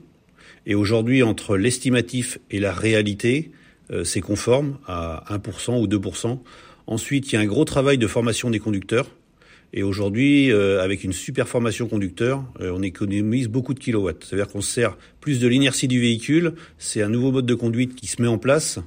et 0.65 0.75
aujourd'hui, 0.75 1.23
entre 1.23 1.57
l'estimatif 1.57 2.37
et 2.51 2.59
la 2.59 2.71
réalité, 2.71 3.51
euh, 3.91 4.03
c'est 4.03 4.21
conforme 4.21 4.77
à 4.87 5.23
1% 5.29 5.79
ou 5.79 5.87
2%. 5.87 6.39
Ensuite, 6.87 7.31
il 7.31 7.35
y 7.35 7.37
a 7.37 7.41
un 7.41 7.45
gros 7.45 7.65
travail 7.65 7.97
de 7.97 8.07
formation 8.07 8.49
des 8.49 8.59
conducteurs. 8.59 9.09
Et 9.73 9.83
aujourd'hui, 9.83 10.51
euh, 10.51 10.83
avec 10.83 11.03
une 11.03 11.13
super 11.13 11.47
formation 11.47 11.87
conducteur, 11.87 12.43
euh, 12.59 12.71
on 12.75 12.81
économise 12.81 13.47
beaucoup 13.47 13.73
de 13.73 13.79
kilowatts. 13.79 14.25
C'est-à-dire 14.25 14.49
qu'on 14.49 14.61
sert 14.61 14.97
plus 15.19 15.39
de 15.39 15.47
l'inertie 15.47 15.87
du 15.87 15.99
véhicule. 15.99 16.53
C'est 16.77 17.01
un 17.01 17.09
nouveau 17.09 17.31
mode 17.31 17.45
de 17.45 17.55
conduite 17.55 17.95
qui 17.95 18.07
se 18.07 18.21
met 18.21 18.27
en 18.27 18.37
place. 18.37 18.79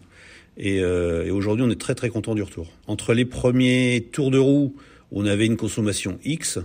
Et, 0.56 0.76
et 0.76 1.30
aujourd'hui, 1.32 1.64
on 1.66 1.70
est 1.70 1.80
très 1.80 1.96
très 1.96 2.10
content 2.10 2.36
du 2.36 2.42
retour. 2.42 2.70
Entre 2.86 3.12
les 3.12 3.24
premiers 3.24 4.06
tours 4.12 4.30
de 4.30 4.38
roue, 4.38 4.76
on 5.10 5.26
avait 5.26 5.46
une 5.46 5.56
consommation 5.56 6.20
X, 6.24 6.60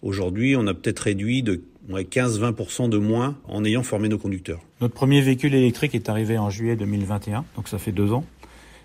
aujourd'hui, 0.00 0.56
on 0.56 0.66
a 0.66 0.72
peut-être 0.72 1.00
réduit 1.00 1.42
de 1.42 1.60
15-20% 1.90 2.88
de 2.88 2.98
moins 2.98 3.36
en 3.48 3.64
ayant 3.64 3.82
formé 3.82 4.08
nos 4.08 4.18
conducteurs. 4.18 4.60
Notre 4.80 4.94
premier 4.94 5.20
véhicule 5.20 5.54
électrique 5.54 5.94
est 5.94 6.08
arrivé 6.08 6.38
en 6.38 6.50
juillet 6.50 6.76
2021, 6.76 7.44
donc 7.56 7.68
ça 7.68 7.78
fait 7.78 7.92
deux 7.92 8.12
ans. 8.12 8.24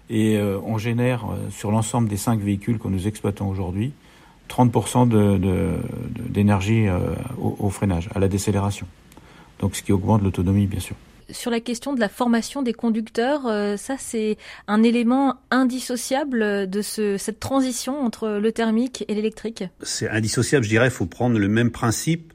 Et 0.10 0.38
euh, 0.38 0.60
on 0.66 0.78
génère 0.78 1.26
euh, 1.26 1.50
sur 1.52 1.72
l'ensemble 1.72 2.10
des 2.10 2.18
cinq 2.18 2.40
véhicules 2.40 2.80
que 2.80 2.88
nous 2.88 3.08
exploitons 3.08 3.48
aujourd'hui 3.48 3.94
30% 4.50 5.08
d'énergie 6.32 6.84
de, 6.84 6.88
de, 6.88 6.92
euh, 6.92 7.16
au, 7.38 7.56
au, 7.60 7.70
freinage, 7.70 8.10
à 8.14 8.20
la 8.20 8.28
décélération. 8.28 8.88
Donc 9.60 9.76
ce 9.76 9.84
qui 9.84 9.94
augmente 9.94 10.24
l'autonomie, 10.24 10.66
bien 10.66 10.80
sûr. 10.80 10.96
Sur 11.32 11.52
la 11.52 11.60
question 11.60 11.94
de 11.94 12.00
la 12.00 12.10
formation 12.10 12.64
des 12.64 12.74
conducteurs, 12.74 13.46
euh, 13.46 13.78
ça 13.78 13.96
c'est 14.00 14.38
un 14.68 14.82
élément 14.82 15.36
indissociable 15.52 16.68
de 16.68 16.82
ce, 16.82 17.18
cette 17.18 17.40
transition 17.40 18.02
entre 18.02 18.40
le 18.42 18.52
thermique 18.52 19.06
et 19.08 19.14
l'électrique? 19.14 19.64
C'est 19.84 20.10
indissociable, 20.10 20.64
je 20.64 20.70
dirais. 20.70 20.88
Il 20.88 20.92
faut 20.92 21.06
prendre 21.06 21.38
le 21.38 21.48
même 21.48 21.70
principe 21.70 22.34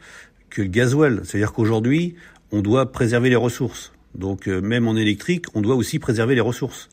que 0.54 0.62
le 0.62 0.68
gasoil. 0.68 1.20
C'est-à-dire 1.24 1.52
qu'aujourd'hui, 1.52 2.14
on 2.52 2.62
doit 2.62 2.90
préserver 2.92 3.28
les 3.28 3.36
ressources. 3.36 3.92
Donc 4.14 4.48
euh, 4.48 4.60
même 4.60 4.88
en 4.88 4.96
électrique, 4.96 5.46
on 5.54 5.60
doit 5.60 5.74
aussi 5.74 5.98
préserver 5.98 6.34
les 6.34 6.40
ressources. 6.40 6.88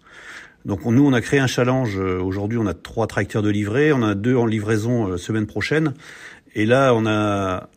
Donc 0.65 0.85
nous, 0.85 1.05
on 1.05 1.13
a 1.13 1.21
créé 1.21 1.39
un 1.39 1.47
challenge. 1.47 1.97
Euh, 1.97 2.19
aujourd'hui, 2.19 2.57
on 2.57 2.65
a 2.65 2.73
trois 2.73 3.07
tracteurs 3.07 3.43
de 3.43 3.49
livret, 3.49 3.91
on 3.91 4.03
a 4.03 4.15
deux 4.15 4.35
en 4.35 4.45
livraison 4.45 5.07
euh, 5.07 5.17
semaine 5.17 5.47
prochaine. 5.47 5.93
Et 6.55 6.65
là, 6.65 6.93
on 6.93 7.05
a, 7.05 7.69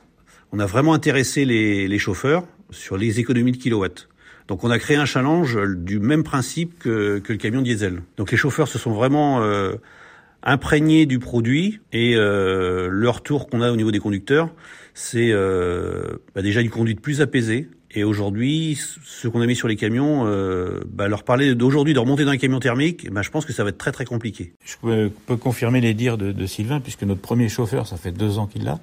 on 0.52 0.58
a 0.58 0.66
vraiment 0.66 0.94
intéressé 0.94 1.44
les, 1.44 1.86
les 1.86 1.98
chauffeurs 1.98 2.44
sur 2.70 2.96
les 2.96 3.20
économies 3.20 3.52
de 3.52 3.58
kilowatts. 3.58 4.08
Donc 4.48 4.64
on 4.64 4.70
a 4.70 4.78
créé 4.78 4.96
un 4.96 5.06
challenge 5.06 5.58
du 5.76 5.98
même 5.98 6.22
principe 6.22 6.78
que, 6.78 7.18
que 7.18 7.32
le 7.32 7.38
camion 7.38 7.62
diesel. 7.62 8.02
Donc 8.16 8.30
les 8.30 8.36
chauffeurs 8.36 8.68
se 8.68 8.78
sont 8.78 8.92
vraiment 8.92 9.42
euh, 9.42 9.74
imprégnés 10.42 11.06
du 11.06 11.18
produit 11.18 11.80
et 11.92 12.14
euh, 12.16 12.88
le 12.90 13.08
retour 13.08 13.48
qu'on 13.48 13.62
a 13.62 13.72
au 13.72 13.76
niveau 13.76 13.90
des 13.90 14.00
conducteurs, 14.00 14.50
c'est 14.94 15.32
euh, 15.32 16.22
bah 16.34 16.42
déjà 16.42 16.60
une 16.60 16.70
conduite 16.70 17.00
plus 17.00 17.20
apaisée. 17.20 17.68
Et 17.96 18.02
aujourd'hui, 18.02 18.76
ce 19.04 19.28
qu'on 19.28 19.40
a 19.40 19.46
mis 19.46 19.54
sur 19.54 19.68
les 19.68 19.76
camions, 19.76 20.26
euh, 20.26 20.80
bah 20.88 21.06
leur 21.06 21.22
parler 21.22 21.54
d'aujourd'hui 21.54 21.94
de 21.94 21.98
remonter 21.98 22.24
dans 22.24 22.32
un 22.32 22.36
camion 22.36 22.58
thermique, 22.58 23.08
bah 23.12 23.22
je 23.22 23.30
pense 23.30 23.44
que 23.44 23.52
ça 23.52 23.62
va 23.62 23.70
être 23.70 23.78
très 23.78 23.92
très 23.92 24.04
compliqué. 24.04 24.54
Je 24.64 24.74
peux, 24.80 25.36
confirmer 25.36 25.80
les 25.80 25.94
dires 25.94 26.18
de, 26.18 26.46
Sylvain, 26.46 26.80
puisque 26.80 27.02
notre 27.02 27.20
premier 27.20 27.48
chauffeur, 27.48 27.86
ça 27.86 27.96
fait 27.96 28.10
deux 28.10 28.38
ans 28.38 28.46
qu'il 28.46 28.64
l'a, 28.64 28.80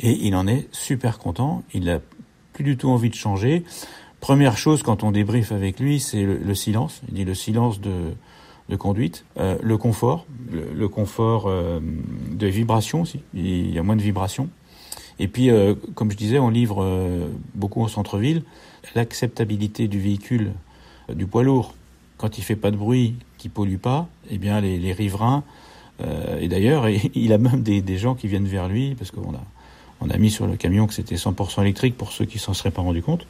et 0.00 0.10
il 0.10 0.34
en 0.34 0.46
est 0.46 0.68
super 0.70 1.18
content. 1.18 1.64
Il 1.72 1.88
a 1.88 2.00
plus 2.52 2.64
du 2.64 2.76
tout 2.76 2.90
envie 2.90 3.08
de 3.08 3.14
changer. 3.14 3.62
Première 4.20 4.58
chose 4.58 4.82
quand 4.82 5.02
on 5.02 5.12
débriefe 5.12 5.52
avec 5.52 5.80
lui, 5.80 6.00
c'est 6.00 6.22
le, 6.22 6.36
le, 6.36 6.54
silence. 6.54 7.00
Il 7.08 7.14
dit 7.14 7.24
le 7.24 7.34
silence 7.34 7.80
de, 7.80 8.76
conduite, 8.76 9.24
euh, 9.38 9.56
le 9.62 9.78
confort, 9.78 10.26
le, 10.50 10.64
le 10.74 10.88
confort 10.88 11.46
euh, 11.46 11.80
de 12.32 12.46
vibration 12.46 13.02
aussi. 13.02 13.20
Il 13.32 13.72
y 13.72 13.78
a 13.78 13.82
moins 13.82 13.96
de 13.96 14.02
vibrations. 14.02 14.50
Et 15.18 15.28
puis, 15.28 15.50
euh, 15.50 15.74
comme 15.94 16.10
je 16.10 16.16
disais, 16.16 16.38
on 16.38 16.50
livre 16.50 16.82
euh, 16.82 17.28
beaucoup 17.54 17.82
au 17.82 17.88
centre-ville. 17.88 18.42
L'acceptabilité 18.94 19.88
du 19.88 20.00
véhicule, 20.00 20.52
euh, 21.10 21.14
du 21.14 21.26
poids 21.26 21.42
lourd, 21.42 21.74
quand 22.18 22.38
il 22.38 22.44
fait 22.44 22.56
pas 22.56 22.70
de 22.70 22.76
bruit, 22.76 23.14
qui 23.38 23.48
pollue 23.48 23.76
pas, 23.76 24.08
eh 24.30 24.38
bien 24.38 24.60
les, 24.60 24.92
riverains. 24.92 25.44
Et 26.40 26.48
d'ailleurs, 26.48 26.86
il 27.14 27.32
a 27.32 27.38
même 27.38 27.62
des, 27.62 27.80
des, 27.80 27.98
gens 27.98 28.14
qui 28.14 28.28
viennent 28.28 28.46
vers 28.46 28.68
lui 28.68 28.94
parce 28.94 29.10
qu'on 29.10 29.34
a 29.34 29.42
on 30.00 30.10
a 30.10 30.18
mis 30.18 30.30
sur 30.30 30.46
le 30.46 30.56
camion 30.56 30.86
que 30.86 30.94
c'était 30.94 31.14
100% 31.14 31.62
électrique 31.62 31.96
pour 31.96 32.12
ceux 32.12 32.24
qui 32.24 32.38
s'en 32.38 32.54
seraient 32.54 32.70
pas 32.70 32.82
rendus 32.82 33.02
compte. 33.02 33.26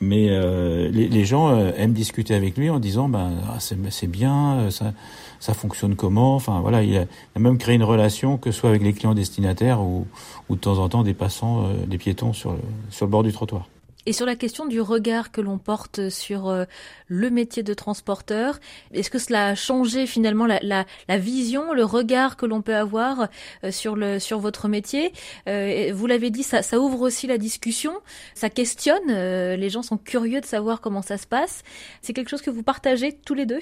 Mais 0.00 0.28
euh, 0.28 0.88
les, 0.90 1.24
gens 1.24 1.48
euh, 1.48 1.72
aiment 1.76 1.94
discuter 1.94 2.34
avec 2.34 2.58
lui 2.58 2.68
en 2.68 2.78
disant 2.78 3.08
ben 3.08 3.32
ah, 3.48 3.58
c'est 3.58 4.06
bien, 4.06 4.70
ça, 4.70 4.92
ça 5.40 5.54
fonctionne 5.54 5.96
comment? 5.96 6.34
Enfin 6.34 6.60
voilà, 6.60 6.82
il 6.82 6.98
a, 6.98 7.06
même 7.38 7.56
créé 7.56 7.76
une 7.76 7.84
relation 7.84 8.36
que 8.36 8.50
ce 8.50 8.60
soit 8.60 8.70
avec 8.70 8.82
les 8.82 8.92
clients 8.92 9.14
destinataires 9.14 9.80
ou, 9.80 10.06
ou 10.48 10.56
de 10.56 10.60
temps 10.60 10.78
en 10.78 10.88
temps 10.88 11.02
des 11.02 11.14
passants, 11.14 11.64
euh, 11.64 11.86
des 11.86 11.98
piétons 11.98 12.32
sur 12.32 12.52
le, 12.52 12.58
sur 12.90 13.06
le 13.06 13.10
bord 13.10 13.22
du 13.22 13.32
trottoir. 13.32 13.68
Et 14.06 14.12
sur 14.12 14.24
la 14.24 14.36
question 14.36 14.66
du 14.66 14.80
regard 14.80 15.32
que 15.32 15.40
l'on 15.40 15.58
porte 15.58 16.10
sur 16.10 16.48
euh, 16.48 16.64
le 17.08 17.28
métier 17.28 17.64
de 17.64 17.74
transporteur, 17.74 18.60
est-ce 18.92 19.10
que 19.10 19.18
cela 19.18 19.48
a 19.48 19.54
changé 19.56 20.06
finalement 20.06 20.46
la, 20.46 20.60
la, 20.62 20.86
la 21.08 21.18
vision, 21.18 21.72
le 21.72 21.84
regard 21.84 22.36
que 22.36 22.46
l'on 22.46 22.62
peut 22.62 22.76
avoir 22.76 23.28
euh, 23.64 23.72
sur, 23.72 23.96
le, 23.96 24.20
sur 24.20 24.38
votre 24.38 24.68
métier? 24.68 25.12
Euh, 25.48 25.90
Vous 25.92 26.06
l'avez 26.06 26.30
dit, 26.30 26.44
ça, 26.44 26.62
ça, 26.62 26.78
ouvre 26.78 27.00
aussi 27.00 27.26
la 27.26 27.36
discussion, 27.36 27.92
ça 28.34 28.48
questionne, 28.48 29.08
les 29.08 29.70
gens 29.70 29.82
sont 29.82 29.98
curieux 29.98 30.40
de 30.40 30.46
savoir 30.46 30.80
comment 30.80 31.02
ça 31.02 31.18
se 31.18 31.26
passe. 31.26 31.62
C'est 32.00 32.12
quelque 32.12 32.28
chose 32.28 32.42
que 32.42 32.50
vous 32.50 32.62
partagez 32.62 33.12
tous 33.12 33.34
les 33.34 33.44
deux? 33.44 33.58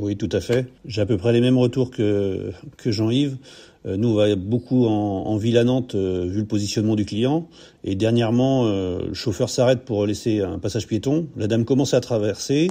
Oui, 0.00 0.16
tout 0.16 0.28
à 0.32 0.40
fait. 0.40 0.66
J'ai 0.86 1.02
à 1.02 1.06
peu 1.06 1.18
près 1.18 1.32
les 1.32 1.42
mêmes 1.42 1.58
retours 1.58 1.90
que, 1.90 2.52
que 2.78 2.90
Jean-Yves. 2.90 3.36
Euh, 3.86 3.96
nous, 3.96 4.08
on 4.08 4.14
va 4.14 4.34
beaucoup 4.36 4.86
en, 4.86 4.90
en 5.26 5.36
ville 5.36 5.58
à 5.58 5.64
Nantes, 5.64 5.94
euh, 5.94 6.26
vu 6.28 6.40
le 6.40 6.46
positionnement 6.46 6.94
du 6.94 7.04
client. 7.04 7.48
Et 7.84 7.94
dernièrement, 7.94 8.66
euh, 8.66 9.08
le 9.08 9.14
chauffeur 9.14 9.50
s'arrête 9.50 9.80
pour 9.80 10.06
laisser 10.06 10.40
un 10.40 10.58
passage 10.58 10.86
piéton. 10.86 11.26
La 11.36 11.46
dame 11.46 11.64
commence 11.64 11.94
à 11.94 12.00
traverser. 12.00 12.68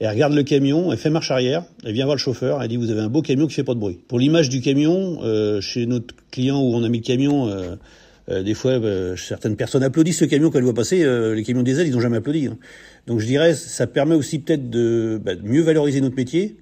Elle 0.00 0.08
regarde 0.08 0.32
le 0.32 0.42
camion, 0.42 0.92
elle 0.92 0.98
fait 0.98 1.10
marche 1.10 1.30
arrière, 1.30 1.62
elle 1.84 1.92
vient 1.92 2.06
voir 2.06 2.16
le 2.16 2.20
chauffeur, 2.20 2.62
elle 2.62 2.68
dit 2.68 2.78
vous 2.78 2.90
avez 2.90 3.02
un 3.02 3.10
beau 3.10 3.20
camion 3.20 3.46
qui 3.46 3.52
fait 3.52 3.64
pas 3.64 3.74
de 3.74 3.80
bruit. 3.80 3.98
Pour 4.08 4.18
l'image 4.18 4.48
du 4.48 4.62
camion, 4.62 5.20
chez 5.60 5.84
notre 5.84 6.14
client 6.30 6.58
où 6.58 6.74
on 6.74 6.82
a 6.82 6.88
mis 6.88 7.00
le 7.00 7.04
camion, 7.04 7.50
des 8.26 8.54
fois 8.54 8.80
certaines 9.18 9.56
personnes 9.56 9.82
applaudissent 9.82 10.20
ce 10.20 10.24
camion 10.24 10.48
qu'elle 10.48 10.62
voit 10.62 10.72
passer. 10.72 11.04
les 11.34 11.42
camions 11.42 11.62
diesel, 11.62 11.86
ils 11.86 11.92
n'ont 11.92 12.00
jamais 12.00 12.16
applaudi. 12.16 12.46
Hein. 12.46 12.56
Donc 13.06 13.20
je 13.20 13.26
dirais, 13.26 13.52
ça 13.52 13.86
permet 13.86 14.14
aussi 14.14 14.38
peut-être 14.38 14.70
de, 14.70 15.20
bah, 15.22 15.34
de 15.34 15.46
mieux 15.46 15.60
valoriser 15.60 16.00
notre 16.00 16.16
métier, 16.16 16.56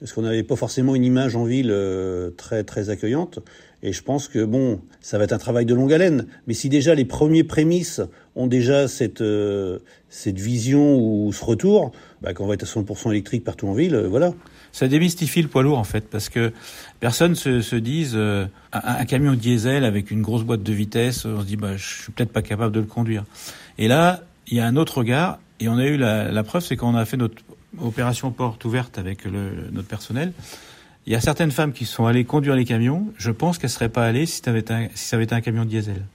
parce 0.00 0.12
qu'on 0.12 0.22
n'avait 0.22 0.42
pas 0.42 0.56
forcément 0.56 0.94
une 0.94 1.04
image 1.04 1.36
en 1.36 1.44
ville 1.44 1.70
euh, 1.70 2.30
très 2.36 2.64
très 2.64 2.90
accueillante. 2.90 3.38
Et 3.82 3.92
je 3.92 4.02
pense 4.02 4.28
que 4.28 4.44
bon, 4.44 4.80
ça 5.00 5.18
va 5.18 5.24
être 5.24 5.32
un 5.32 5.38
travail 5.38 5.66
de 5.66 5.74
longue 5.74 5.92
haleine. 5.92 6.26
Mais 6.46 6.54
si 6.54 6.68
déjà 6.68 6.94
les 6.94 7.04
premiers 7.04 7.44
prémices 7.44 8.00
ont 8.34 8.46
déjà 8.46 8.88
cette 8.88 9.20
euh, 9.20 9.78
cette 10.08 10.38
vision 10.38 10.96
ou 10.98 11.32
ce 11.32 11.44
retour, 11.44 11.92
bah, 12.22 12.32
qu'on 12.32 12.46
va 12.46 12.54
être 12.54 12.62
à 12.62 12.66
100% 12.66 13.10
électrique 13.10 13.44
partout 13.44 13.68
en 13.68 13.74
ville, 13.74 13.94
euh, 13.94 14.08
voilà. 14.08 14.32
Ça 14.72 14.88
démystifie 14.88 15.42
le 15.42 15.48
poids 15.48 15.62
lourd 15.62 15.78
en 15.78 15.84
fait, 15.84 16.08
parce 16.10 16.28
que 16.28 16.52
personne 16.98 17.36
se, 17.36 17.60
se 17.60 17.76
dise 17.76 18.16
un, 18.16 18.48
un, 18.72 19.04
camion 19.04 19.34
diesel 19.34 19.84
avec 19.84 20.10
une 20.10 20.20
grosse 20.20 20.42
boîte 20.42 20.64
de 20.64 20.72
vitesse, 20.72 21.26
on 21.26 21.42
se 21.42 21.46
dit 21.46 21.56
bah 21.56 21.76
je 21.76 22.02
suis 22.02 22.12
peut-être 22.12 22.32
pas 22.32 22.42
capable 22.42 22.74
de 22.74 22.80
le 22.80 22.86
conduire. 22.86 23.24
Et 23.78 23.86
là, 23.86 24.24
il 24.48 24.56
y 24.56 24.60
a 24.60 24.66
un 24.66 24.74
autre 24.74 24.98
regard, 24.98 25.38
et 25.60 25.68
on 25.68 25.78
a 25.78 25.86
eu 25.86 25.96
la, 25.96 26.32
la 26.32 26.42
preuve, 26.42 26.64
c'est 26.64 26.76
qu'on 26.76 26.96
a 26.96 27.04
fait 27.04 27.16
notre 27.16 27.36
opération 27.80 28.30
porte 28.30 28.64
ouverte 28.64 28.98
avec 28.98 29.26
notre 29.26 29.88
personnel. 29.88 30.32
Il 31.06 31.12
y 31.12 31.16
a 31.16 31.20
certaines 31.20 31.50
femmes 31.50 31.72
qui 31.72 31.84
sont 31.84 32.06
allées 32.06 32.24
conduire 32.24 32.56
les 32.56 32.64
camions. 32.64 33.12
Je 33.18 33.30
pense 33.30 33.58
qu'elles 33.58 33.70
seraient 33.70 33.90
pas 33.90 34.06
allées 34.06 34.26
si, 34.26 34.40
ça 34.42 34.50
avait 34.50 35.24
été 35.24 35.34
un, 35.34 35.40
camion 35.42 35.64
diesel. 35.64 36.06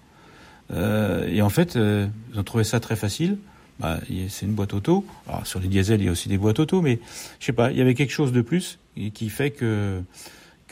Euh, 0.71 1.27
et 1.27 1.41
en 1.41 1.49
fait, 1.49 1.75
euh, 1.75 2.07
ils 2.33 2.39
ont 2.39 2.43
trouvé 2.43 2.63
ça 2.63 2.79
très 2.79 2.95
facile. 2.95 3.37
Bah, 3.79 3.99
c'est 4.29 4.45
une 4.45 4.53
boîte 4.53 4.73
auto. 4.73 5.05
Alors, 5.27 5.45
sur 5.45 5.59
les 5.59 5.67
diesels, 5.67 6.01
il 6.01 6.05
y 6.05 6.09
a 6.09 6.11
aussi 6.11 6.27
des 6.27 6.37
boîtes 6.37 6.59
auto, 6.59 6.81
mais 6.81 6.99
je 7.39 7.45
sais 7.45 7.53
pas, 7.53 7.71
il 7.71 7.77
y 7.77 7.81
avait 7.81 7.93
quelque 7.93 8.11
chose 8.11 8.31
de 8.31 8.41
plus 8.41 8.79
qui 9.13 9.29
fait 9.29 9.51
que 9.51 10.03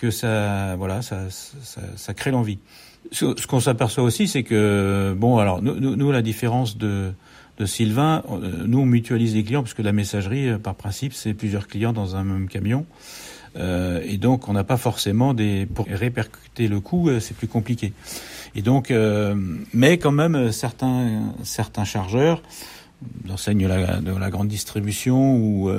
ça, 0.09 0.75
crée 2.15 2.31
l'envie. 2.31 2.59
Ce, 3.11 3.45
qu'on 3.45 3.59
s'aperçoit 3.59 4.03
aussi, 4.03 4.27
c'est 4.27 4.43
que 4.43 5.15
bon, 5.17 5.37
alors 5.37 5.61
nous, 5.61 6.11
la 6.11 6.21
différence 6.21 6.77
de 6.77 7.13
de 7.57 7.65
Sylvain, 7.65 8.23
euh, 8.29 8.63
nous 8.65 8.79
on 8.79 8.85
mutualise 8.85 9.35
les 9.35 9.43
clients 9.43 9.63
parce 9.63 9.73
que 9.73 9.81
la 9.81 9.91
messagerie, 9.91 10.49
euh, 10.49 10.57
par 10.57 10.75
principe, 10.75 11.13
c'est 11.13 11.33
plusieurs 11.33 11.67
clients 11.67 11.93
dans 11.93 12.15
un 12.15 12.23
même 12.23 12.47
camion. 12.47 12.85
Euh, 13.55 14.01
et 14.05 14.17
donc 14.17 14.47
on 14.47 14.53
n'a 14.53 14.63
pas 14.63 14.77
forcément 14.77 15.33
des 15.33 15.65
pour 15.65 15.87
répercuter 15.87 16.67
le 16.67 16.79
coût, 16.79 17.09
c'est 17.19 17.35
plus 17.35 17.47
compliqué. 17.47 17.93
Et 18.55 18.61
donc, 18.61 18.93
mais 19.73 19.97
quand 19.97 20.11
même 20.11 20.51
certains 20.51 21.33
certains 21.43 21.83
chargeurs 21.83 22.41
d'enseigne 23.25 23.67
de 23.67 24.19
la 24.19 24.29
grande 24.29 24.47
distribution 24.47 25.35
ou 25.37 25.71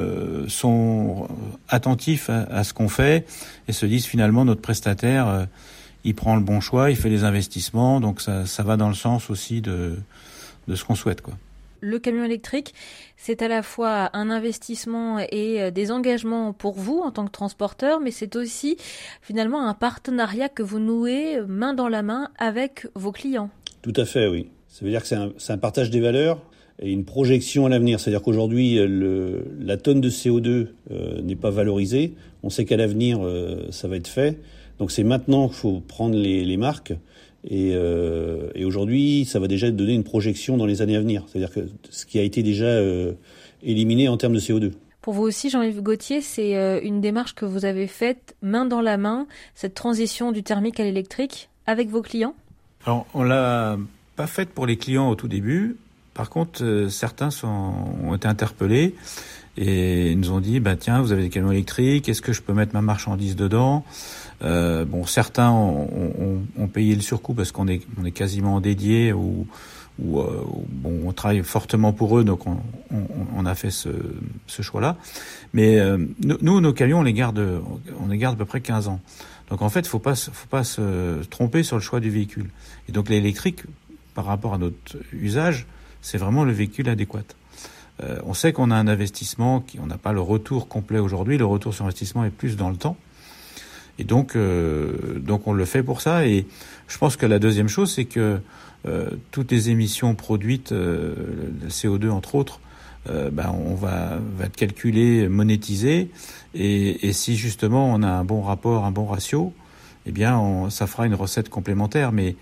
sont 0.47 1.29
attentifs 1.69 2.31
à, 2.31 2.63
ce 2.63 2.73
qu'on 2.73 2.89
fait 2.89 3.27
et 3.67 3.73
se 3.73 3.87
disent 3.87 4.07
finalement 4.07 4.45
notre 4.45 4.61
prestataire 4.61 5.47
il 6.05 6.15
prend 6.15 6.37
le 6.37 6.43
bon 6.43 6.61
choix, 6.61 6.91
il 6.91 6.97
fait 6.97 7.11
les 7.11 7.25
investissements, 7.25 8.01
donc 8.01 8.21
ça, 8.21 8.47
ça 8.47 8.63
va 8.63 8.77
dans 8.77 8.89
le 8.89 8.95
sens 8.95 9.31
aussi 9.31 9.61
de, 9.61 9.99
de 10.69 10.75
ce 10.77 10.85
qu'on 10.85 10.95
souhaite 10.95 11.21
quoi 11.21 11.35
le 11.81 11.99
camion 11.99 12.25
électrique, 12.25 12.75
c'est 13.17 13.43
à 13.43 13.49
la 13.49 13.63
fois 13.63 14.11
un 14.13 14.31
investissement 14.31 15.19
et 15.19 15.63
euh, 15.63 15.71
des 15.71 15.91
engagements 15.91 16.53
pour 16.53 16.75
vous 16.75 16.99
en 16.99 17.11
tant 17.11 17.27
que 17.27 17.31
transporteur, 17.31 18.01
mais 18.01 18.11
c'est 18.11 18.37
aussi 18.37 18.77
finalement 19.23 19.67
un 19.67 19.75
partenariat 19.75 20.49
que 20.49 20.63
vous 20.63 20.79
nouez 20.79 21.37
euh, 21.37 21.47
main 21.47 21.75
dans 21.75 21.89
la 21.89 22.03
main 22.03 22.31
avec 22.39 22.87
vos 22.95 23.13
clients. 23.13 23.51
Tout 23.83 23.93
à 23.97 24.05
fait, 24.05 24.27
oui. 24.27 24.49
Ça 24.69 24.85
veut 24.85 24.91
dire 24.91 25.03
que 25.03 25.09
c'est 25.09 25.53
un, 25.53 25.59
partage 25.59 25.91
des 25.91 26.01
valeurs 26.01 26.41
et 26.81 26.93
une 26.93 27.05
projection 27.05 27.67
à 27.67 27.69
l'avenir. 27.69 27.99
C'est-à-dire 27.99 28.23
qu'aujourd'hui, 28.23 28.79
la 29.61 29.77
tonne 29.77 30.01
de 30.01 30.11
CO2 30.11 30.69
euh, 30.91 31.23
n'est 31.23 31.37
pas 31.37 31.51
valorisée. 31.51 32.15
On 32.43 32.51
sait 32.51 32.65
qu'à 32.65 32.77
l'avenir, 32.77 33.19
ça 33.71 33.89
va 33.89 33.97
être 33.97 34.07
fait. 34.07 34.39
Donc 34.79 34.93
c'est 34.93 35.03
maintenant 35.03 35.49
qu'il 35.49 35.57
faut 35.57 35.81
prendre 35.81 36.17
les 36.17 36.57
marques 36.57 36.93
et, 37.45 37.73
euh, 37.75 38.51
et 38.55 38.65
aujourd'hui, 38.65 39.25
ça 39.25 39.39
va 39.39 39.47
déjà 39.47 39.71
donner 39.71 39.95
une 39.95 40.05
projection 40.05 40.57
dans 40.57 40.67
les 40.67 40.83
années 40.83 40.97
à 40.97 41.01
venir. 41.01 41.25
C'est-à-dire 41.27 41.53
que 41.53 41.69
ce 41.91 42.05
qui 42.05 42.19
a 42.19 42.23
été 42.23 42.43
déjà 42.43 42.67
euh, 42.67 43.13
éliminé 43.63 44.09
en 44.09 44.17
termes 44.17 44.35
de 44.35 44.41
CO2. 44.41 44.73
Pour 45.01 45.15
vous 45.15 45.23
aussi, 45.23 45.49
Jean-Yves 45.49 45.81
Gauthier, 45.81 46.21
c'est 46.21 46.57
euh, 46.57 46.81
une 46.83 47.01
démarche 47.01 47.35
que 47.35 47.45
vous 47.45 47.65
avez 47.65 47.87
faite 47.87 48.37
main 48.43 48.67
dans 48.67 48.81
la 48.81 48.97
main, 48.97 49.27
cette 49.55 49.75
transition 49.75 50.33
du 50.33 50.43
thermique 50.43 50.81
à 50.81 50.85
l'électrique, 50.85 51.49
avec 51.67 51.89
vos 51.89 52.03
clients? 52.03 52.35
Alors, 52.85 53.07
on 53.15 53.23
l'a 53.23 53.79
pas 54.17 54.27
faite 54.27 54.51
pour 54.51 54.67
les 54.67 54.77
clients 54.77 55.09
au 55.09 55.15
tout 55.15 55.29
début. 55.29 55.77
Par 56.19 56.31
contre, 56.31 56.65
euh, 56.65 56.89
certains 56.89 57.29
ont 57.45 58.13
été 58.13 58.27
interpellés 58.27 58.97
et 59.57 60.17
nous 60.17 60.33
ont 60.33 60.41
dit, 60.41 60.59
bah 60.59 60.75
tiens, 60.75 61.01
vous 61.01 61.13
avez 61.13 61.23
des 61.23 61.29
camions 61.29 61.53
électriques, 61.53 62.09
est-ce 62.09 62.23
que 62.23 62.33
je 62.33 62.43
peux 62.43 62.53
mettre 62.53 62.75
ma 62.75 62.83
marchandise 62.83 63.37
dedans? 63.37 63.85
Euh, 64.43 64.85
bon, 64.85 65.07
certains 65.07 65.53
ont, 65.53 66.41
payé 66.73 66.97
le 66.97 67.03
surcoût 67.03 67.35
parce 67.35 67.53
qu'on 67.53 67.69
est, 67.69 68.11
quasiment 68.11 68.61
dédié 68.61 69.13
ou, 69.13 69.47
euh, 70.03 70.43
on 70.85 71.13
travaille 71.13 71.45
fortement 71.45 71.93
pour 71.93 72.19
eux, 72.19 72.25
donc 72.25 72.41
on, 72.49 73.47
a 73.47 73.55
fait 73.55 73.71
ce, 73.71 73.89
choix-là. 74.61 74.97
Mais 75.53 75.79
nous, 76.21 76.61
nos 76.61 76.73
camions, 76.73 76.99
on 76.99 77.05
les 77.05 77.13
garde, 77.13 77.63
on 78.01 78.09
les 78.09 78.19
garde 78.19 78.35
à 78.35 78.39
peu 78.39 78.45
près 78.45 78.61
15 78.61 78.89
ans. 78.89 79.01
Donc 79.51 79.63
en 79.63 79.69
fait, 79.69 79.87
faut 79.87 80.01
pas, 80.01 80.17
faut 80.17 80.49
pas 80.49 80.65
se 80.65 81.23
tromper 81.31 81.63
sur 81.63 81.77
le 81.77 81.83
choix 81.83 82.01
du 82.01 82.11
véhicule. 82.11 82.51
Et 82.89 82.93
donc 82.93 83.09
l'électrique, 83.09 83.63
par 84.15 84.25
rapport 84.25 84.55
à 84.55 84.59
notre 84.59 84.97
usage, 85.13 85.69
c'est 86.09 86.17
vraiment 86.17 86.45
le 86.45 86.53
véhicule 86.53 86.89
adéquat. 86.89 87.21
Euh, 88.03 88.19
on 88.25 88.33
sait 88.33 88.55
qu'on 88.55 88.71
a 88.71 88.77
un 88.77 88.89
investissement, 88.89 89.61
qui, 89.61 89.79
on 89.79 89.87
n'a 89.87 89.99
pas 89.99 90.13
le 90.15 90.23
retour 90.23 90.67
complet 90.67 90.99
aujourd'hui. 90.99 91.37
Le 91.37 91.45
retour 91.45 91.75
sur 91.75 91.85
investissement 91.85 92.25
est 92.25 92.31
plus 92.31 92.57
dans 92.57 92.71
le 92.71 92.77
temps. 92.77 92.97
Et 93.99 94.05
donc, 94.05 94.35
euh, 94.35 95.19
donc 95.19 95.47
on 95.47 95.53
le 95.53 95.65
fait 95.67 95.83
pour 95.83 96.01
ça. 96.01 96.27
Et 96.27 96.47
je 96.87 96.97
pense 96.97 97.17
que 97.17 97.27
la 97.27 97.39
deuxième 97.39 97.69
chose, 97.69 97.93
c'est 97.93 98.07
que 98.07 98.41
euh, 98.87 99.11
toutes 99.33 99.53
les 99.53 99.69
émissions 99.69 100.15
produites, 100.15 100.71
le 100.71 101.69
CO2 101.69 102.09
entre 102.11 102.35
autres, 102.35 102.61
ben 103.33 103.55
on 103.67 103.75
va, 103.75 104.19
va 104.37 104.45
être 104.45 104.57
calculé, 104.57 105.29
monétisé. 105.29 106.11
Et, 106.55 107.13
si 107.15 107.37
justement 107.37 107.91
on 107.91 108.03
a 108.03 108.09
un 108.09 108.25
bon 108.25 108.43
rapport, 108.43 108.85
un 108.85 108.91
bon 108.91 109.07
ratio, 109.07 109.55
eh 110.05 110.13
bien, 110.13 110.69
ça 110.69 110.87
fera 110.87 111.07
une 111.07 111.15
recette 111.15 111.49
complémentaire. 111.49 112.13
Mais 112.13 112.37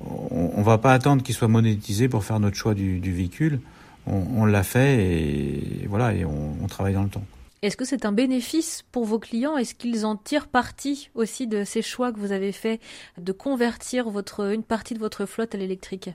on 0.00 0.58
ne 0.58 0.64
va 0.64 0.78
pas 0.78 0.92
attendre 0.92 1.22
qu'il 1.22 1.34
soit 1.34 1.48
monétisé 1.48 2.08
pour 2.08 2.24
faire 2.24 2.40
notre 2.40 2.56
choix 2.56 2.74
du, 2.74 2.98
du 3.00 3.12
véhicule. 3.12 3.60
On, 4.06 4.22
on 4.36 4.44
l'a 4.44 4.62
fait 4.62 5.04
et 5.04 5.86
voilà, 5.88 6.14
et 6.14 6.24
on, 6.24 6.56
on 6.62 6.66
travaille 6.66 6.94
dans 6.94 7.02
le 7.02 7.08
temps. 7.08 7.24
Est-ce 7.62 7.76
que 7.76 7.84
c'est 7.84 8.04
un 8.04 8.12
bénéfice 8.12 8.84
pour 8.92 9.06
vos 9.06 9.18
clients? 9.18 9.56
Est-ce 9.56 9.74
qu'ils 9.74 10.04
en 10.04 10.14
tirent 10.14 10.46
parti 10.46 11.10
aussi 11.14 11.46
de 11.46 11.64
ces 11.64 11.82
choix 11.82 12.12
que 12.12 12.18
vous 12.18 12.32
avez 12.32 12.52
fait 12.52 12.80
de 13.18 13.32
convertir 13.32 14.10
votre, 14.10 14.52
une 14.52 14.62
partie 14.62 14.94
de 14.94 14.98
votre 14.98 15.26
flotte 15.26 15.54
à 15.54 15.58
l'électrique? 15.58 16.10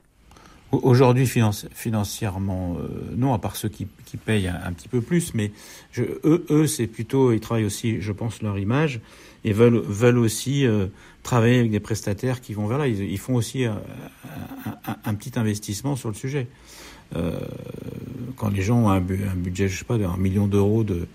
Aujourd'hui, 0.72 1.28
financièrement, 1.28 2.78
euh, 2.80 2.88
non, 3.18 3.34
à 3.34 3.40
part 3.40 3.58
ceux 3.58 3.68
qui, 3.68 3.88
qui 4.06 4.16
payent 4.16 4.48
un, 4.48 4.72
petit 4.72 4.88
peu 4.88 5.02
plus, 5.02 5.34
mais 5.34 5.52
je, 5.92 6.04
eux, 6.24 6.46
eux 6.50 6.68
c'est 6.68 6.88
plutôt, 6.88 7.34
ils 7.34 7.42
travaillent 7.42 7.66
aussi, 7.66 8.00
je 8.00 8.14
pense, 8.14 8.42
leur 8.42 8.58
image 8.58 9.02
et 9.44 9.52
veulent, 9.52 9.82
veulent 9.82 10.20
aussi 10.20 10.66
euh, 10.66 10.86
travailler 11.24 11.60
avec 11.60 11.72
des 11.72 11.80
prestataires 11.80 12.42
qui 12.42 12.54
vont 12.54 12.68
vers 12.68 12.78
là. 12.78 12.88
Ils, 12.88 13.18
font 13.18 13.36
aussi 13.36 13.66
euh, 13.66 13.72
un, 15.06 15.14
petit 15.14 15.38
investissement 15.38 15.96
sur 15.96 16.10
le 16.10 16.16
sujet. 16.16 16.48
Euh, 17.16 17.40
quand 18.38 18.50
les 18.50 18.62
gens 18.62 18.86
ont 18.86 18.90
un, 18.90 19.02
budget, 19.02 19.68
je 19.68 19.80
sais 19.80 19.86
pas, 19.86 19.98
d'un 19.98 20.18
million 20.18 20.48
d'euros 20.48 20.84
de, 20.84 21.08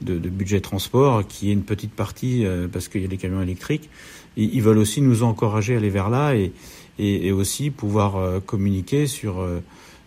budget 0.00 0.60
transport, 0.60 1.26
qui 1.26 1.50
est 1.50 1.52
une 1.52 1.64
petite 1.64 1.92
partie 1.92 2.44
euh, 2.46 2.68
parce 2.68 2.88
qu'il 2.88 3.02
y 3.02 3.04
a 3.04 3.08
des 3.08 3.16
camions 3.16 3.42
électriques. 3.42 3.90
Ils, 4.36 4.62
veulent 4.62 4.78
aussi 4.78 5.00
nous 5.02 5.22
encourager 5.22 5.74
à 5.74 5.78
aller 5.78 5.90
vers 5.90 6.10
là 6.10 6.34
et, 6.34 7.32
aussi 7.32 7.70
pouvoir 7.70 8.42
communiquer 8.42 9.06
sur 9.06 9.46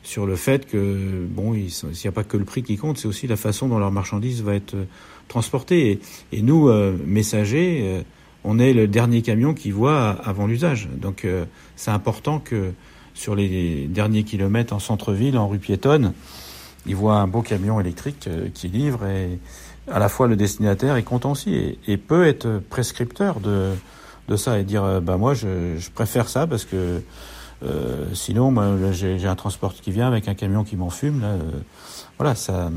sur 0.04 0.26
le 0.26 0.36
fait 0.36 0.68
que 0.68 1.26
bon, 1.28 1.54
il 1.56 1.68
n'y 1.68 2.08
a 2.08 2.12
pas 2.12 2.24
que 2.24 2.38
le 2.38 2.46
prix 2.46 2.62
qui 2.62 2.78
compte, 2.78 2.98
c'est 2.98 3.08
aussi 3.08 3.26
la 3.26 3.36
façon 3.36 3.68
dont 3.68 3.80
leur 3.80 3.92
marchandise 3.92 4.44
va 4.44 4.54
être 4.56 4.76
transportée. 5.28 6.00
Et 6.32 6.42
nous, 6.42 6.72
messagers, 7.06 8.04
on 8.44 8.60
est 8.60 8.74
le 8.74 8.88
dernier 8.88 9.22
camion 9.22 9.54
qui 9.54 9.72
voit 9.72 10.10
avant 10.10 10.48
l'usage. 10.48 10.90
Donc 10.96 11.26
c'est 11.76 11.92
important 11.92 12.40
que 12.40 12.74
sur 13.14 13.36
les 13.36 13.88
derniers 13.88 14.24
kilomètres 14.24 14.74
en 14.74 14.80
centre-ville, 14.80 15.38
en 15.38 15.48
rue 15.48 15.60
piétonne, 15.60 16.14
ils 16.86 16.96
voient 16.96 17.18
un 17.18 17.28
beau 17.28 17.42
camion 17.42 17.80
électrique 17.80 18.28
qui 18.54 18.68
livre 18.68 19.06
et 19.06 19.40
à 19.90 20.00
la 20.00 20.10
fois 20.10 20.28
le 20.28 20.36
destinataire 20.36 20.96
est 20.98 21.04
content 21.04 21.32
aussi 21.32 21.78
et, 21.88 21.98
peut 21.98 22.26
être 22.26 22.62
prescripteur 22.70 23.40
de, 23.40 23.74
de 24.28 24.36
ça 24.36 24.60
et 24.60 24.64
dire 24.64 25.02
bah 25.02 25.18
moi 25.18 25.34
je, 25.34 25.78
je 25.78 25.92
préfère 25.92 26.28
ça 26.28 26.48
parce 26.48 26.66
que 26.66 27.02
euh, 27.64 28.06
sinon 28.14 28.54
j'ai 28.92 29.26
un 29.26 29.36
transport 29.36 29.74
qui 29.74 29.92
vient 29.92 30.08
avec 30.08 30.28
un 30.28 30.34
camion 30.34 30.64
qui 30.64 30.76
m'enfume 30.76 31.22
là 31.22 31.28
euh, 31.28 31.52
voilà 32.18 32.36
ça 32.36 32.72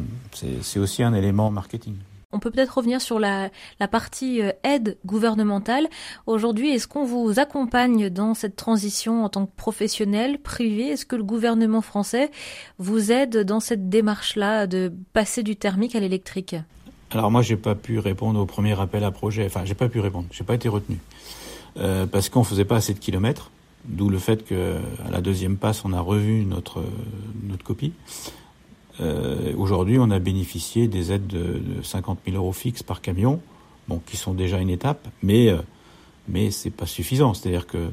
c'est 0.62 0.78
aussi 0.78 1.02
un 1.02 1.12
élément 1.12 1.50
marketing 1.50 1.94
On 2.32 2.40
peut 2.40 2.50
peut-être 2.50 2.76
revenir 2.76 3.00
sur 3.00 3.20
la, 3.20 3.50
partie 3.90 4.42
euh, 4.42 4.50
aide 4.64 4.98
gouvernementale. 5.06 5.86
Aujourd'hui, 6.26 6.70
est-ce 6.70 6.88
qu'on 6.88 7.04
vous 7.04 7.38
accompagne 7.38 8.10
dans 8.10 8.34
cette 8.34 8.56
transition 8.56 9.24
en 9.24 9.28
tant 9.28 9.46
que 9.46 9.54
professionnel 9.56 10.40
privé? 10.40 10.88
Est-ce 10.88 11.06
que 11.06 11.14
le 11.14 11.22
gouvernement 11.22 11.82
français 11.82 12.32
vous 12.78 13.12
aide 13.12 13.44
dans 13.44 13.60
cette 13.60 13.88
démarche-là 13.88 14.66
de 14.66 14.92
passer 15.12 15.44
du 15.44 15.54
thermique 15.54 15.94
à 15.94 16.00
l'électrique? 16.00 16.56
Alors 17.12 17.30
moi, 17.30 17.42
j'ai 17.42 17.56
pas 17.56 17.76
pu 17.76 18.00
répondre 18.00 18.40
au 18.40 18.46
premier 18.46 18.78
appel 18.80 19.04
à 19.04 19.12
projet. 19.12 19.46
Enfin, 19.46 19.64
j'ai 19.64 19.76
pas 19.76 19.88
pu 19.88 20.00
répondre. 20.00 20.26
J'ai 20.32 20.44
pas 20.44 20.54
été 20.54 20.68
retenu 20.68 20.98
euh, 21.76 22.06
parce 22.06 22.28
qu'on 22.28 22.42
faisait 22.42 22.64
pas 22.64 22.76
assez 22.76 22.92
de 22.92 22.98
kilomètres. 22.98 23.52
D'où 23.84 24.10
le 24.10 24.18
fait 24.18 24.44
que 24.44 24.78
à 25.06 25.12
la 25.12 25.20
deuxième 25.20 25.56
passe, 25.56 25.84
on 25.84 25.92
a 25.92 26.00
revu 26.00 26.44
notre 26.44 26.82
notre 27.44 27.62
copie. 27.62 27.92
Euh, 29.00 29.52
Aujourd'hui, 29.56 29.98
on 29.98 30.10
a 30.10 30.18
bénéficié 30.18 30.88
des 30.88 31.12
aides 31.12 31.26
de, 31.26 31.58
de 31.58 31.82
50 31.82 32.20
000 32.26 32.36
euros 32.36 32.52
fixes 32.52 32.82
par 32.82 33.00
camion, 33.00 33.40
bon, 33.88 34.00
qui 34.06 34.16
sont 34.16 34.34
déjà 34.34 34.58
une 34.58 34.70
étape, 34.70 35.06
mais 35.22 35.50
euh, 35.50 35.58
mais 36.28 36.50
c'est 36.50 36.70
pas 36.70 36.86
suffisant. 36.86 37.34
C'est-à-dire 37.34 37.66
que 37.66 37.90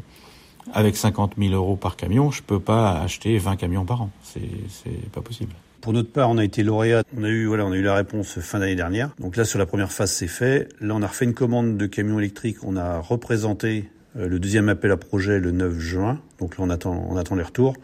avec 0.74 0.95
50 0.95 1.33
000 1.38 1.53
euros 1.53 1.75
par 1.75 1.95
camion, 1.95 2.31
je 2.31 2.41
peux 2.41 2.60
pas 2.60 3.00
acheter 3.00 3.38
20 3.38 3.57
camions 3.57 3.86
par 3.86 4.03
an. 4.03 4.10
C'est 4.24 5.12
pas 5.12 5.22
possible. 5.22 5.53
Pour 5.81 5.91
notre 5.91 6.10
part, 6.12 6.29
on 6.29 6.38
a 6.38 6.45
été 6.45 6.63
lauréat. 6.63 7.03
On 7.17 7.24
a 7.25 7.27
eu, 7.27 7.45
voilà, 7.45 7.65
on 7.65 7.74
a 7.74 7.75
eu 7.75 7.81
la 7.81 7.95
réponse 7.95 8.39
fin 8.39 8.60
d'année 8.60 8.75
dernière. 8.75 9.10
Donc 9.19 9.36
là, 9.36 9.43
sur 9.43 9.60
la 9.60 9.65
première 9.65 9.91
phase, 9.91 10.12
c'est 10.13 10.27
fait. 10.27 10.69
Là, 10.79 10.95
on 10.95 11.01
a 11.01 11.07
refait 11.07 11.25
une 11.25 11.33
commande 11.33 11.75
de 11.75 11.86
camions 11.86 12.19
électriques. 12.19 12.63
On 12.63 12.77
a 12.77 13.00
représenté 13.00 13.89
euh, 14.15 14.29
le 14.29 14.39
deuxième 14.39 14.69
appel 14.69 14.91
à 14.91 14.98
projet 14.98 15.39
le 15.39 15.51
9 15.51 15.77
juin. 15.77 16.22
Donc 16.39 16.57
là, 16.57 16.63
on 16.63 16.69
attend, 16.69 17.05
on 17.10 17.17
attend 17.17 17.36
les 17.36 17.43
retours. 17.43 17.75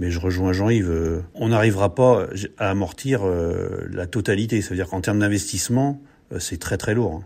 Mais 0.00 0.10
je 0.10 0.18
rejoins 0.18 0.54
Jean-Yves. 0.54 0.90
euh, 0.90 1.20
on 1.34 1.48
n'arrivera 1.48 1.94
pas 1.94 2.26
à 2.56 2.70
amortir 2.70 3.20
euh, 3.22 3.86
la 3.92 4.06
totalité. 4.06 4.62
Ça 4.62 4.70
veut 4.70 4.76
dire 4.76 4.88
qu'en 4.88 5.02
termes 5.02 5.18
d'investissement, 5.18 6.00
euh, 6.32 6.38
c'est 6.38 6.56
très 6.56 6.78
très 6.78 6.94
lourd. 6.94 7.20
hein. 7.22 7.24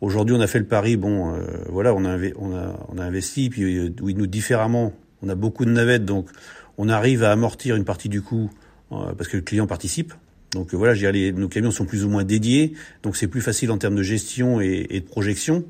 Aujourd'hui, 0.00 0.34
on 0.34 0.40
a 0.40 0.46
fait 0.46 0.58
le 0.58 0.64
pari. 0.64 0.96
Bon, 0.96 1.34
euh, 1.34 1.42
voilà, 1.68 1.94
on 1.94 2.06
a, 2.06 2.16
on 2.38 2.56
a, 2.56 2.86
on 2.88 2.96
a 2.96 3.04
investi. 3.04 3.50
Puis 3.50 3.92
oui, 4.00 4.14
nous 4.14 4.26
différemment, 4.26 4.94
on 5.20 5.28
a 5.28 5.34
beaucoup 5.34 5.66
de 5.66 5.70
navettes, 5.70 6.06
donc 6.06 6.30
on 6.78 6.88
arrive 6.88 7.22
à 7.22 7.32
amortir 7.32 7.76
une 7.76 7.84
partie 7.84 8.08
du 8.08 8.22
coût 8.22 8.50
euh, 8.92 9.12
parce 9.12 9.28
que 9.28 9.36
le 9.36 9.42
client 9.42 9.66
participe. 9.66 10.14
Donc 10.52 10.72
voilà, 10.72 10.94
je 10.94 11.06
dirais, 11.06 11.32
nos 11.32 11.48
camions 11.48 11.70
sont 11.70 11.84
plus 11.84 12.06
ou 12.06 12.08
moins 12.08 12.24
dédiés, 12.24 12.72
donc 13.02 13.14
c'est 13.16 13.28
plus 13.28 13.42
facile 13.42 13.70
en 13.70 13.76
termes 13.76 13.94
de 13.94 14.02
gestion 14.02 14.60
et, 14.60 14.88
de 14.88 15.06
projection. 15.06 15.64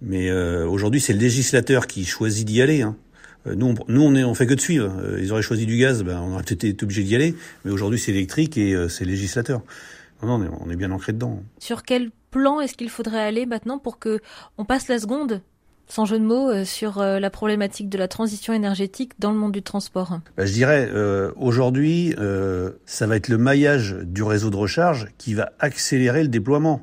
Mais 0.00 0.32
aujourd'hui, 0.32 0.98
c'est 0.98 1.12
le 1.12 1.18
législateur 1.18 1.86
qui 1.86 2.06
choisit 2.06 2.46
d'y 2.46 2.62
aller. 2.62 2.80
Hein. 2.80 2.96
Euh, 3.46 3.54
Nous, 3.54 3.66
on, 3.66 3.74
nous, 3.88 4.02
on, 4.02 4.14
est, 4.14 4.24
on 4.24 4.34
fait 4.34 4.46
que 4.46 4.54
de 4.54 4.60
suivre. 4.60 4.92
Euh, 5.02 5.18
Ils 5.20 5.32
auraient 5.32 5.42
choisi 5.42 5.66
du 5.66 5.76
gaz, 5.78 6.02
ben, 6.04 6.20
on 6.20 6.34
aurait 6.34 6.42
peut-être 6.42 6.64
été 6.64 6.84
obligé 6.84 7.02
d'y 7.02 7.14
aller. 7.14 7.34
Mais 7.64 7.70
aujourd'hui, 7.70 7.98
c'est 7.98 8.12
électrique 8.12 8.56
et 8.58 8.74
euh, 8.74 8.88
c'est 8.88 9.04
législateur. 9.04 9.62
Non, 10.22 10.38
non, 10.38 10.44
on 10.44 10.44
est, 10.44 10.58
on 10.66 10.70
est 10.70 10.76
bien 10.76 10.90
ancré 10.92 11.12
dedans. 11.12 11.42
Sur 11.58 11.82
quel 11.82 12.10
plan 12.30 12.60
est-ce 12.60 12.74
qu'il 12.74 12.90
faudrait 12.90 13.20
aller 13.22 13.44
maintenant 13.46 13.78
pour 13.78 13.98
que 13.98 14.20
on 14.56 14.64
passe 14.64 14.86
la 14.88 14.98
seconde, 14.98 15.40
sans 15.88 16.04
jeu 16.04 16.18
de 16.18 16.24
mots, 16.24 16.48
euh, 16.48 16.64
sur 16.64 17.00
euh, 17.00 17.18
la 17.18 17.28
problématique 17.28 17.88
de 17.88 17.98
la 17.98 18.06
transition 18.08 18.52
énergétique 18.52 19.12
dans 19.18 19.32
le 19.32 19.38
monde 19.38 19.52
du 19.52 19.62
transport? 19.62 20.20
Bah, 20.36 20.46
je 20.46 20.52
dirais, 20.52 20.88
euh, 20.92 21.32
aujourd'hui, 21.36 22.14
euh, 22.18 22.70
ça 22.86 23.06
va 23.08 23.16
être 23.16 23.28
le 23.28 23.36
maillage 23.38 23.96
du 24.04 24.22
réseau 24.22 24.50
de 24.50 24.56
recharge 24.56 25.08
qui 25.18 25.34
va 25.34 25.52
accélérer 25.58 26.22
le 26.22 26.28
déploiement. 26.28 26.82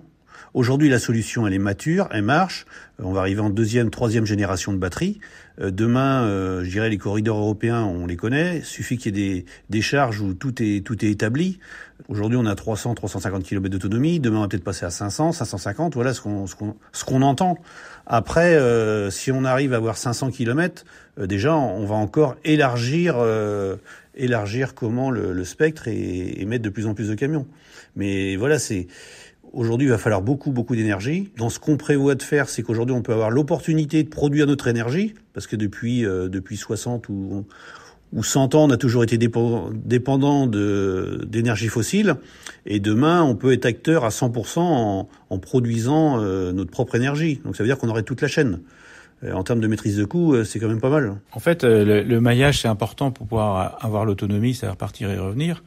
Aujourd'hui, 0.53 0.89
la 0.89 0.99
solution, 0.99 1.45
elle 1.45 1.53
est 1.53 1.59
mature, 1.59 2.07
elle 2.11 2.23
marche. 2.23 2.65
Euh, 2.99 3.03
On 3.05 3.11
va 3.11 3.21
arriver 3.21 3.41
en 3.41 3.49
deuxième, 3.49 3.89
troisième 3.91 4.25
génération 4.25 4.73
de 4.73 4.77
batteries. 4.77 5.19
Euh, 5.61 5.69
demain, 5.69 6.23
euh, 6.23 6.63
je 6.63 6.69
dirais, 6.69 6.89
les 6.89 6.97
corridors 6.97 7.37
européens, 7.37 7.83
on 7.83 8.07
les 8.07 8.15
connaît. 8.15 8.61
Suffit 8.61 8.97
qu'il 8.97 9.15
y 9.15 9.21
ait 9.21 9.41
des, 9.41 9.45
des 9.69 9.81
charges 9.81 10.21
où 10.21 10.33
tout 10.33 10.61
est, 10.61 10.83
tout 10.83 11.05
est 11.05 11.09
établi. 11.09 11.59
Aujourd'hui, 12.07 12.37
on 12.41 12.45
a 12.47 12.55
300, 12.55 12.95
350 12.95 13.43
km 13.43 13.69
d'autonomie. 13.69 14.19
Demain, 14.19 14.39
on 14.39 14.41
va 14.41 14.47
peut-être 14.47 14.63
passer 14.63 14.85
à 14.85 14.89
500, 14.89 15.33
550. 15.33 15.93
Voilà 15.93 16.13
ce 16.13 16.21
qu'on, 16.21 16.47
ce 16.47 16.55
qu'on, 16.55 16.75
ce 16.93 17.05
qu'on 17.05 17.21
entend. 17.21 17.59
Après, 18.07 18.55
euh, 18.55 19.11
si 19.11 19.31
on 19.31 19.45
arrive 19.45 19.73
à 19.73 19.77
avoir 19.77 19.97
500 19.97 20.31
km, 20.31 20.83
euh, 21.19 21.27
déjà, 21.27 21.55
on 21.55 21.85
va 21.85 21.95
encore 21.95 22.37
élargir, 22.43 23.17
euh, 23.17 23.75
élargir 24.15 24.73
comment 24.73 25.11
le, 25.11 25.31
le 25.31 25.43
spectre 25.45 25.87
et, 25.87 26.41
et 26.41 26.45
mettre 26.45 26.63
de 26.63 26.69
plus 26.69 26.87
en 26.87 26.95
plus 26.95 27.09
de 27.09 27.13
camions. 27.13 27.45
Mais 27.95 28.35
voilà, 28.35 28.57
c'est 28.57 28.87
aujourd'hui, 29.53 29.87
il 29.87 29.91
va 29.91 29.97
falloir 29.97 30.21
beaucoup, 30.21 30.51
beaucoup 30.51 30.75
d'énergie. 30.75 31.31
Dans 31.37 31.49
ce 31.49 31.59
qu'on 31.59 31.77
prévoit 31.77 32.15
de 32.15 32.23
faire, 32.23 32.49
c'est 32.49 32.63
qu'aujourd'hui, 32.63 32.95
on 32.95 33.01
peut 33.01 33.13
avoir 33.13 33.29
l'opportunité 33.31 34.03
de 34.03 34.09
produire 34.09 34.47
notre 34.47 34.67
énergie, 34.67 35.13
parce 35.33 35.47
que 35.47 35.55
depuis 35.55 36.05
euh, 36.05 36.27
depuis 36.29 36.57
60 36.57 37.09
ou 37.09 37.45
ou 38.11 38.23
100 38.23 38.55
ans, 38.55 38.63
on 38.65 38.71
a 38.71 38.77
toujours 38.77 39.03
été 39.03 39.19
dépendant, 39.19 40.47
d'énergie 40.47 41.67
fossile, 41.67 42.15
et 42.65 42.79
demain, 42.79 43.21
on 43.21 43.35
peut 43.35 43.53
être 43.53 43.65
acteur 43.67 44.03
à 44.03 44.09
100% 44.09 44.59
en, 44.59 45.07
en 45.29 45.37
produisant 45.39 46.19
euh, 46.19 46.51
notre 46.51 46.71
propre 46.71 46.95
énergie. 46.95 47.39
Donc 47.45 47.55
ça 47.55 47.61
veut 47.61 47.67
dire 47.69 47.77
qu'on 47.77 47.89
aurait 47.89 48.01
toute 48.01 48.21
la 48.21 48.27
chaîne. 48.27 48.61
Euh, 49.23 49.33
En 49.33 49.43
termes 49.43 49.59
de 49.59 49.67
maîtrise 49.67 49.95
de 49.95 50.05
coût, 50.05 50.43
c'est 50.43 50.59
quand 50.59 50.67
même 50.69 50.81
pas 50.81 50.89
mal. 50.89 51.17
En 51.33 51.39
fait, 51.39 51.63
le, 51.63 52.01
le 52.01 52.21
maillage, 52.21 52.61
c'est 52.61 52.67
important 52.67 53.11
pour 53.11 53.27
pouvoir 53.27 53.77
avoir 53.85 54.05
l'autonomie, 54.05 54.55
c'est-à-dire 54.55 54.77
partir 54.77 55.11
et 55.11 55.19
revenir. 55.19 55.63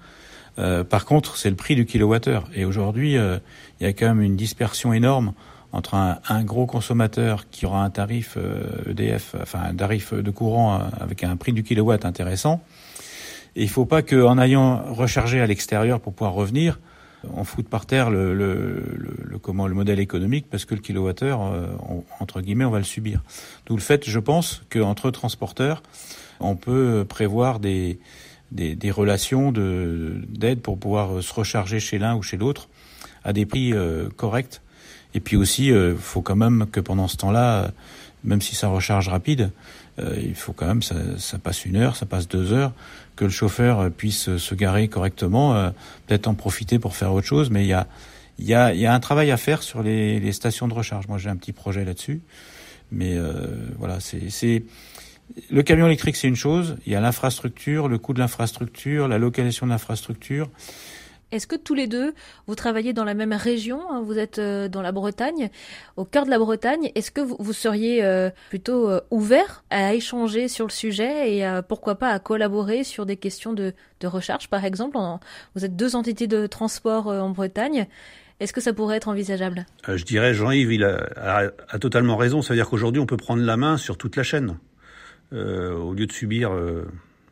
Euh, 0.58 0.84
par 0.84 1.04
contre, 1.04 1.36
c'est 1.36 1.50
le 1.50 1.56
prix 1.56 1.74
du 1.74 1.86
kilowattheure. 1.86 2.48
Et 2.54 2.64
aujourd'hui, 2.64 3.16
euh, 3.16 3.38
il 3.80 3.84
y 3.84 3.86
a 3.86 3.92
quand 3.92 4.06
même 4.06 4.22
une 4.22 4.36
dispersion 4.36 4.92
énorme 4.92 5.32
entre 5.72 5.94
un, 5.94 6.18
un 6.28 6.44
gros 6.44 6.66
consommateur 6.66 7.48
qui 7.50 7.64
aura 7.64 7.82
un 7.82 7.90
tarif 7.90 8.36
euh, 8.36 8.90
EDF, 8.90 9.34
enfin 9.40 9.60
un 9.62 9.74
tarif 9.74 10.12
de 10.12 10.30
courant 10.30 10.74
euh, 10.74 10.78
avec 11.00 11.24
un 11.24 11.36
prix 11.36 11.52
du 11.52 11.62
kilowatt 11.62 12.04
intéressant. 12.04 12.62
Et 13.56 13.62
il 13.62 13.68
faut 13.68 13.86
pas 13.86 14.02
qu'en 14.02 14.38
ayant 14.38 14.82
rechargé 14.92 15.40
à 15.40 15.46
l'extérieur 15.46 16.00
pour 16.00 16.12
pouvoir 16.12 16.34
revenir, 16.34 16.80
on 17.34 17.44
foute 17.44 17.68
par 17.68 17.86
terre 17.86 18.10
le, 18.10 18.34
le, 18.34 18.82
le, 18.96 19.38
comment 19.38 19.66
le 19.68 19.74
modèle 19.74 20.00
économique 20.00 20.46
parce 20.50 20.64
que 20.64 20.74
le 20.74 20.80
kilowattheure, 20.80 21.40
entre 22.18 22.40
guillemets, 22.40 22.64
on 22.64 22.70
va 22.70 22.78
le 22.78 22.84
subir. 22.84 23.22
D'où 23.66 23.76
le 23.76 23.82
fait, 23.82 24.08
je 24.08 24.18
pense, 24.18 24.62
qu'entre 24.70 25.10
transporteurs, 25.10 25.82
on 26.40 26.56
peut 26.56 27.04
prévoir 27.06 27.60
des, 27.60 28.00
des, 28.52 28.76
des 28.76 28.90
relations 28.90 29.50
de- 29.50 30.22
d'aide 30.28 30.60
pour 30.60 30.78
pouvoir 30.78 31.16
euh, 31.16 31.22
se 31.22 31.32
recharger 31.34 31.80
chez 31.80 31.98
l'un 31.98 32.14
ou 32.14 32.22
chez 32.22 32.36
l'autre 32.36 32.68
à 33.24 33.32
des 33.32 33.46
prix 33.46 33.72
euh, 33.72 34.08
corrects. 34.16 34.60
Et 35.14 35.20
puis 35.20 35.36
aussi, 35.36 35.66
il 35.66 35.96
faut 35.98 36.22
quand 36.22 36.36
même 36.36 36.66
que 36.72 36.80
pendant 36.80 37.08
ce 37.08 37.16
temps-là, 37.16 37.64
euh, 37.64 37.68
même 38.24 38.40
si 38.40 38.54
ça 38.54 38.68
recharge 38.68 39.08
rapide, 39.08 39.50
euh, 39.98 40.16
il 40.16 40.34
faut 40.34 40.54
quand 40.54 40.66
même 40.66 40.82
ça, 40.82 40.94
ça 41.18 41.38
passe 41.38 41.66
une 41.66 41.76
heure, 41.76 41.96
ça 41.96 42.06
passe 42.06 42.28
deux 42.28 42.52
heures, 42.52 42.72
que 43.16 43.24
le 43.24 43.30
chauffeur 43.30 43.80
euh, 43.80 43.90
puisse 43.90 44.28
euh, 44.28 44.38
se 44.38 44.54
garer 44.54 44.88
correctement, 44.88 45.54
euh, 45.54 45.70
peut-être 46.06 46.28
en 46.28 46.34
profiter 46.34 46.78
pour 46.78 46.96
faire 46.96 47.12
autre 47.12 47.26
chose. 47.26 47.50
Mais 47.50 47.64
il 47.64 47.68
y 47.68 47.74
a, 47.74 47.86
y 48.38 48.54
a, 48.54 48.72
y 48.74 48.86
a 48.86 48.94
un 48.94 49.00
travail 49.00 49.30
à 49.30 49.36
faire 49.36 49.62
sur 49.62 49.82
les, 49.82 50.18
les 50.18 50.32
stations 50.32 50.66
de 50.66 50.74
recharge. 50.74 51.06
Moi, 51.08 51.18
j'ai 51.18 51.28
un 51.28 51.36
petit 51.36 51.52
projet 51.52 51.84
là-dessus. 51.84 52.22
Mais 52.90 53.16
euh, 53.16 53.46
voilà, 53.78 54.00
c'est 54.00 54.62
le 55.50 55.62
camion 55.62 55.86
électrique, 55.86 56.16
c'est 56.16 56.28
une 56.28 56.36
chose. 56.36 56.76
Il 56.86 56.92
y 56.92 56.96
a 56.96 57.00
l'infrastructure, 57.00 57.88
le 57.88 57.98
coût 57.98 58.12
de 58.14 58.18
l'infrastructure, 58.18 59.08
la 59.08 59.18
localisation 59.18 59.66
de 59.66 59.72
l'infrastructure. 59.72 60.48
Est-ce 61.30 61.46
que 61.46 61.56
tous 61.56 61.72
les 61.72 61.86
deux, 61.86 62.12
vous 62.46 62.54
travaillez 62.54 62.92
dans 62.92 63.04
la 63.04 63.14
même 63.14 63.32
région 63.32 63.80
hein, 63.90 64.02
Vous 64.04 64.18
êtes 64.18 64.38
euh, 64.38 64.68
dans 64.68 64.82
la 64.82 64.92
Bretagne, 64.92 65.48
au 65.96 66.04
cœur 66.04 66.26
de 66.26 66.30
la 66.30 66.38
Bretagne. 66.38 66.92
Est-ce 66.94 67.10
que 67.10 67.22
vous, 67.22 67.52
seriez 67.54 68.04
euh, 68.04 68.28
plutôt 68.50 68.90
euh, 68.90 69.00
ouvert 69.10 69.64
à 69.70 69.94
échanger 69.94 70.48
sur 70.48 70.66
le 70.66 70.70
sujet 70.72 71.34
et 71.34 71.42
à, 71.42 71.62
pourquoi 71.62 71.94
pas 71.94 72.10
à 72.10 72.18
collaborer 72.18 72.84
sur 72.84 73.06
des 73.06 73.16
questions 73.16 73.54
de, 73.54 73.72
de 74.00 74.06
recharge, 74.06 74.48
par 74.48 74.66
exemple 74.66 74.98
Vous 75.54 75.64
êtes 75.64 75.74
deux 75.74 75.96
entités 75.96 76.26
de 76.26 76.46
transport 76.46 77.06
en 77.06 77.30
Bretagne. 77.30 77.86
Est-ce 78.38 78.52
que 78.52 78.60
ça 78.60 78.74
pourrait 78.74 78.98
être 78.98 79.08
envisageable? 79.08 79.64
Je 79.88 80.04
dirais, 80.04 80.34
Jean-Yves, 80.34 80.72
il 80.72 80.84
a, 80.84 80.96
a- 81.16 81.50
a 81.70 81.78
totalement 81.78 82.16
raison. 82.18 82.42
Ça 82.42 82.50
veut 82.52 82.58
dire 82.58 82.68
qu'aujourd'hui, 82.68 83.00
on 83.00 83.06
peut 83.06 83.16
prendre 83.16 83.42
la 83.42 83.56
main 83.56 83.78
sur 83.78 83.96
toute 83.96 84.16
la 84.16 84.22
chaîne. 84.22 84.58
Euh, 85.32 85.72
au 85.74 85.94
lieu 85.94 86.06
de 86.06 86.12
subir, 86.12 86.52
euh, 86.52 86.84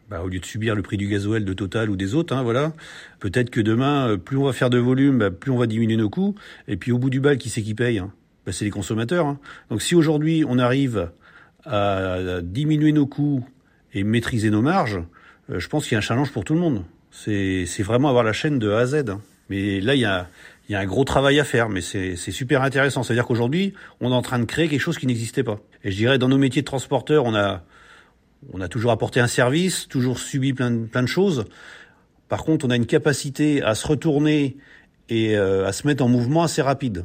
bah, 0.09 0.23
au 0.23 0.29
lieu 0.29 0.39
de 0.41 0.45
subir 0.45 0.75
le 0.75 0.83
prix 0.83 0.97
du 0.97 1.07
gasoil 1.07 1.45
de 1.45 1.53
Total 1.53 1.91
ou 1.91 1.97
des 1.97 2.15
autres, 2.15 2.35
hein, 2.35 2.43
voilà. 2.43 2.73
Peut-être 3.19 3.51
que 3.51 3.61
demain, 3.61 4.09
euh, 4.11 4.17
plus 4.17 4.37
on 4.39 4.45
va 4.45 4.53
faire 4.53 4.71
de 4.71 4.79
volume, 4.79 5.19
bah, 5.19 5.31
plus 5.31 5.51
on 5.51 5.59
va 5.59 5.67
diminuer 5.67 5.97
nos 5.97 6.09
coûts. 6.09 6.35
Et 6.69 6.77
puis 6.77 6.93
au 6.93 6.99
bout 6.99 7.11
du 7.11 7.21
bal, 7.21 7.37
qui 7.39 7.51
c'est 7.51 7.63
qui 7.63 7.75
paye 7.75 7.99
hein? 7.99 8.13
Bah, 8.47 8.53
C'est 8.53 8.65
les 8.65 8.71
consommateurs. 8.71 9.27
hein. 9.27 9.39
Donc 9.71 9.83
si 9.83 9.95
aujourd'hui 9.95 10.45
on 10.49 10.59
arrive 10.59 11.11
à 11.67 12.41
diminuer 12.43 12.93
nos 12.93 13.07
coûts 13.07 13.45
et 13.93 14.03
maîtriser 14.03 14.51
nos 14.51 14.63
marges, 14.63 15.01
euh, 15.51 15.59
je 15.59 15.69
pense 15.69 15.85
qu'il 15.85 15.93
y 15.93 15.97
a 15.97 15.99
un 15.99 16.03
challenge 16.03 16.33
pour 16.33 16.45
tout 16.45 16.55
le 16.55 16.61
monde. 16.61 16.85
C'est 17.11 17.65
c'est 17.67 17.83
vraiment 17.83 18.09
avoir 18.09 18.25
la 18.25 18.33
chaîne 18.33 18.59
de 18.59 18.71
A 18.71 18.79
à 18.79 18.87
Z. 18.87 18.95
hein. 19.11 19.21
Mais 19.51 19.81
là, 19.81 19.95
il 19.97 20.01
y 20.01 20.05
a, 20.05 20.29
il 20.69 20.73
y 20.73 20.75
a 20.77 20.79
un 20.79 20.87
gros 20.87 21.05
travail 21.05 21.41
à 21.41 21.45
faire, 21.45 21.69
mais 21.69 21.81
c'est 21.81 22.15
super 22.17 22.63
intéressant. 22.63 23.03
C'est-à-dire 23.03 23.27
qu'aujourd'hui, 23.27 23.75
on 24.01 24.13
est 24.13 24.15
en 24.15 24.23
train 24.23 24.39
de 24.39 24.45
créer 24.45 24.69
quelque 24.69 24.81
chose 24.81 24.97
qui 24.97 25.09
n'existait 25.09 25.43
pas. 25.43 25.59
Et 25.83 25.91
je 25.91 25.97
dirais, 25.97 26.19
dans 26.19 26.29
nos 26.29 26.39
métiers 26.39 26.63
de 26.63 26.67
transporteur, 26.67 27.25
on 27.25 27.35
a, 27.35 27.65
on 28.53 28.61
a 28.61 28.69
toujours 28.69 28.91
apporté 28.91 29.21
un 29.21 29.27
service, 29.27 29.87
toujours 29.89 30.19
subi 30.19 30.53
plein 30.53 30.71
de, 30.71 30.87
plein 30.87 31.03
de 31.03 31.09
choses. 31.09 31.45
Par 32.29 32.45
contre, 32.45 32.65
on 32.67 32.71
a 32.71 32.77
une 32.77 32.87
capacité 32.87 33.63
à 33.63 33.75
se 33.75 33.87
retourner 33.87 34.57
et 35.09 35.37
euh, 35.37 35.67
à 35.67 35.73
se 35.73 35.87
mettre 35.87 36.05
en 36.05 36.09
mouvement 36.09 36.43
assez 36.43 36.63
rapide. 36.63 37.05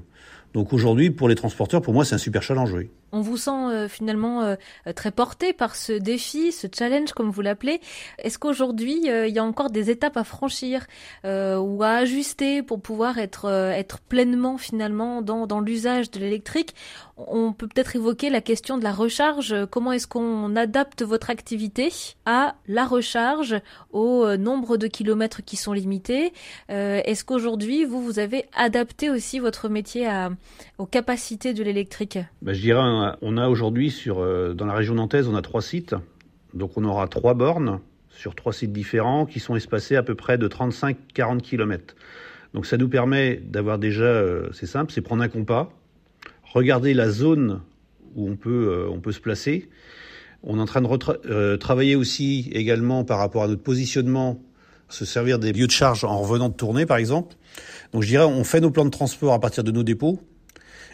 Donc 0.54 0.71
aujourd'hui, 0.71 1.10
pour 1.10 1.28
les 1.28 1.36
transporteurs, 1.36 1.82
pour 1.82 1.93
moi, 1.93 2.06
c'est 2.06 2.15
un 2.15 2.19
super 2.19 2.41
challenge. 2.41 2.76
On 3.17 3.21
vous 3.21 3.38
sent 3.38 3.88
finalement 3.88 4.58
très 4.93 5.12
porté 5.12 5.54
par 5.54 5.78
ce 5.78 5.93
défi, 5.93 6.51
ce 6.51 6.67
challenge 6.67 7.13
comme 7.13 7.30
vous 7.30 7.41
l'appelez. 7.41 7.80
Est-ce 8.19 8.38
qu'aujourd'hui 8.38 9.08
il 9.08 9.34
y 9.34 9.39
a 9.39 9.43
encore 9.43 9.69
des 9.69 9.89
étapes 9.89 10.17
à 10.17 10.25
franchir 10.25 10.86
ou 11.23 11.82
à 11.82 11.91
ajuster 11.91 12.62
pour 12.62 12.82
pouvoir 12.82 13.17
être 13.17 13.49
être 13.49 14.01
pleinement 14.01 14.58
finalement 14.58 15.21
dans 15.21 15.47
dans 15.47 15.62
l'usage 15.62 16.12
de 16.12 16.19
l'électrique? 16.19 16.75
On 17.15 17.54
peut 17.54 17.69
peut-être 17.69 17.95
évoquer 17.95 18.30
la 18.30 18.41
question 18.41 18.78
de 18.78 18.84
la 18.84 18.91
recharge. 18.91 19.56
Comment 19.71 19.93
est-ce 19.93 20.08
qu'on 20.08 20.54
adapte 20.58 21.01
votre 21.01 21.30
activité 21.30 21.93
à 22.25 22.56
la 22.67 22.86
recharge, 22.86 23.56
au 23.93 24.36
nombre 24.36 24.75
de 24.75 24.88
kilomètres 24.88 25.41
qui 25.41 25.56
sont 25.56 25.71
limités? 25.71 26.34
Est-ce 26.67 27.23
qu'aujourd'hui 27.23 27.86
vous 27.86 28.01
vous 28.04 28.19
avez 28.19 28.43
adapté 28.54 29.10
aussi 29.10 29.39
votre 29.39 29.69
métier 29.69 30.06
à, 30.06 30.32
aux 30.78 30.86
capacités 30.86 31.54
de 31.54 31.63
l'électrique? 31.63 32.19
Bah, 32.41 32.51
Je 32.54 32.60
dirais, 32.60 32.82
on 33.22 33.38
a 33.38 33.48
aujourd'hui 33.48 33.91
sur 33.91 34.20
euh, 34.20 34.54
dans 34.54 34.65
la 34.65 34.74
région 34.74 34.96
nantaise, 34.96 35.28
on 35.28 35.36
a 35.36 35.41
trois 35.41 35.62
sites. 35.62 35.96
Donc 36.54 36.78
on 36.78 36.84
aura 36.86 37.08
trois 37.08 37.34
bornes 37.34 37.80
sur 38.10 38.36
trois 38.36 38.54
sites 38.54 38.72
différents 38.72 39.26
qui 39.26 39.39
sont 39.39 39.56
espacés 39.56 39.96
à 39.96 40.04
peu 40.04 40.15
près 40.15 40.38
de 40.38 40.48
35-40 40.48 41.41
km. 41.41 41.96
Donc 42.54 42.65
ça 42.65 42.78
nous 42.78 42.88
permet 42.88 43.36
d'avoir 43.36 43.78
déjà, 43.78 44.04
euh, 44.04 44.50
c'est 44.54 44.65
simple, 44.65 44.94
c'est 44.94 45.02
prendre 45.02 45.22
un 45.22 45.28
compas, 45.28 45.70
regarder 46.54 46.94
la 46.94 47.10
zone 47.10 47.62
où 48.15 48.30
on 48.30 48.38
peut, 48.38 48.70
euh, 48.70 48.89
on 48.89 49.02
peut 49.02 49.12
se 49.12 49.20
placer. 49.20 49.70
On 50.44 50.58
est 50.58 50.62
en 50.62 50.65
train 50.65 50.82
de 50.82 51.56
travailler 51.56 51.96
aussi 51.96 52.50
également 52.54 53.04
par 53.04 53.18
rapport 53.18 53.44
à 53.44 53.48
notre 53.48 53.63
positionnement, 53.63 54.39
se 54.89 55.04
servir 55.04 55.39
des 55.39 55.52
lieux 55.52 55.65
de 55.65 55.72
charge 55.72 56.04
en 56.04 56.20
revenant 56.20 56.50
de 56.50 56.54
tourner 56.54 56.86
par 56.86 56.98
exemple. 56.98 57.36
Donc 57.91 58.04
je 58.04 58.08
dirais, 58.08 58.26
on 58.26 58.44
fait 58.44 58.62
nos 58.62 58.70
plans 58.70 58.86
de 58.86 58.91
transport 58.91 59.34
à 59.34 59.39
partir 59.39 59.63
de 59.63 59.72
nos 59.72 59.84
dépôts 59.84 60.20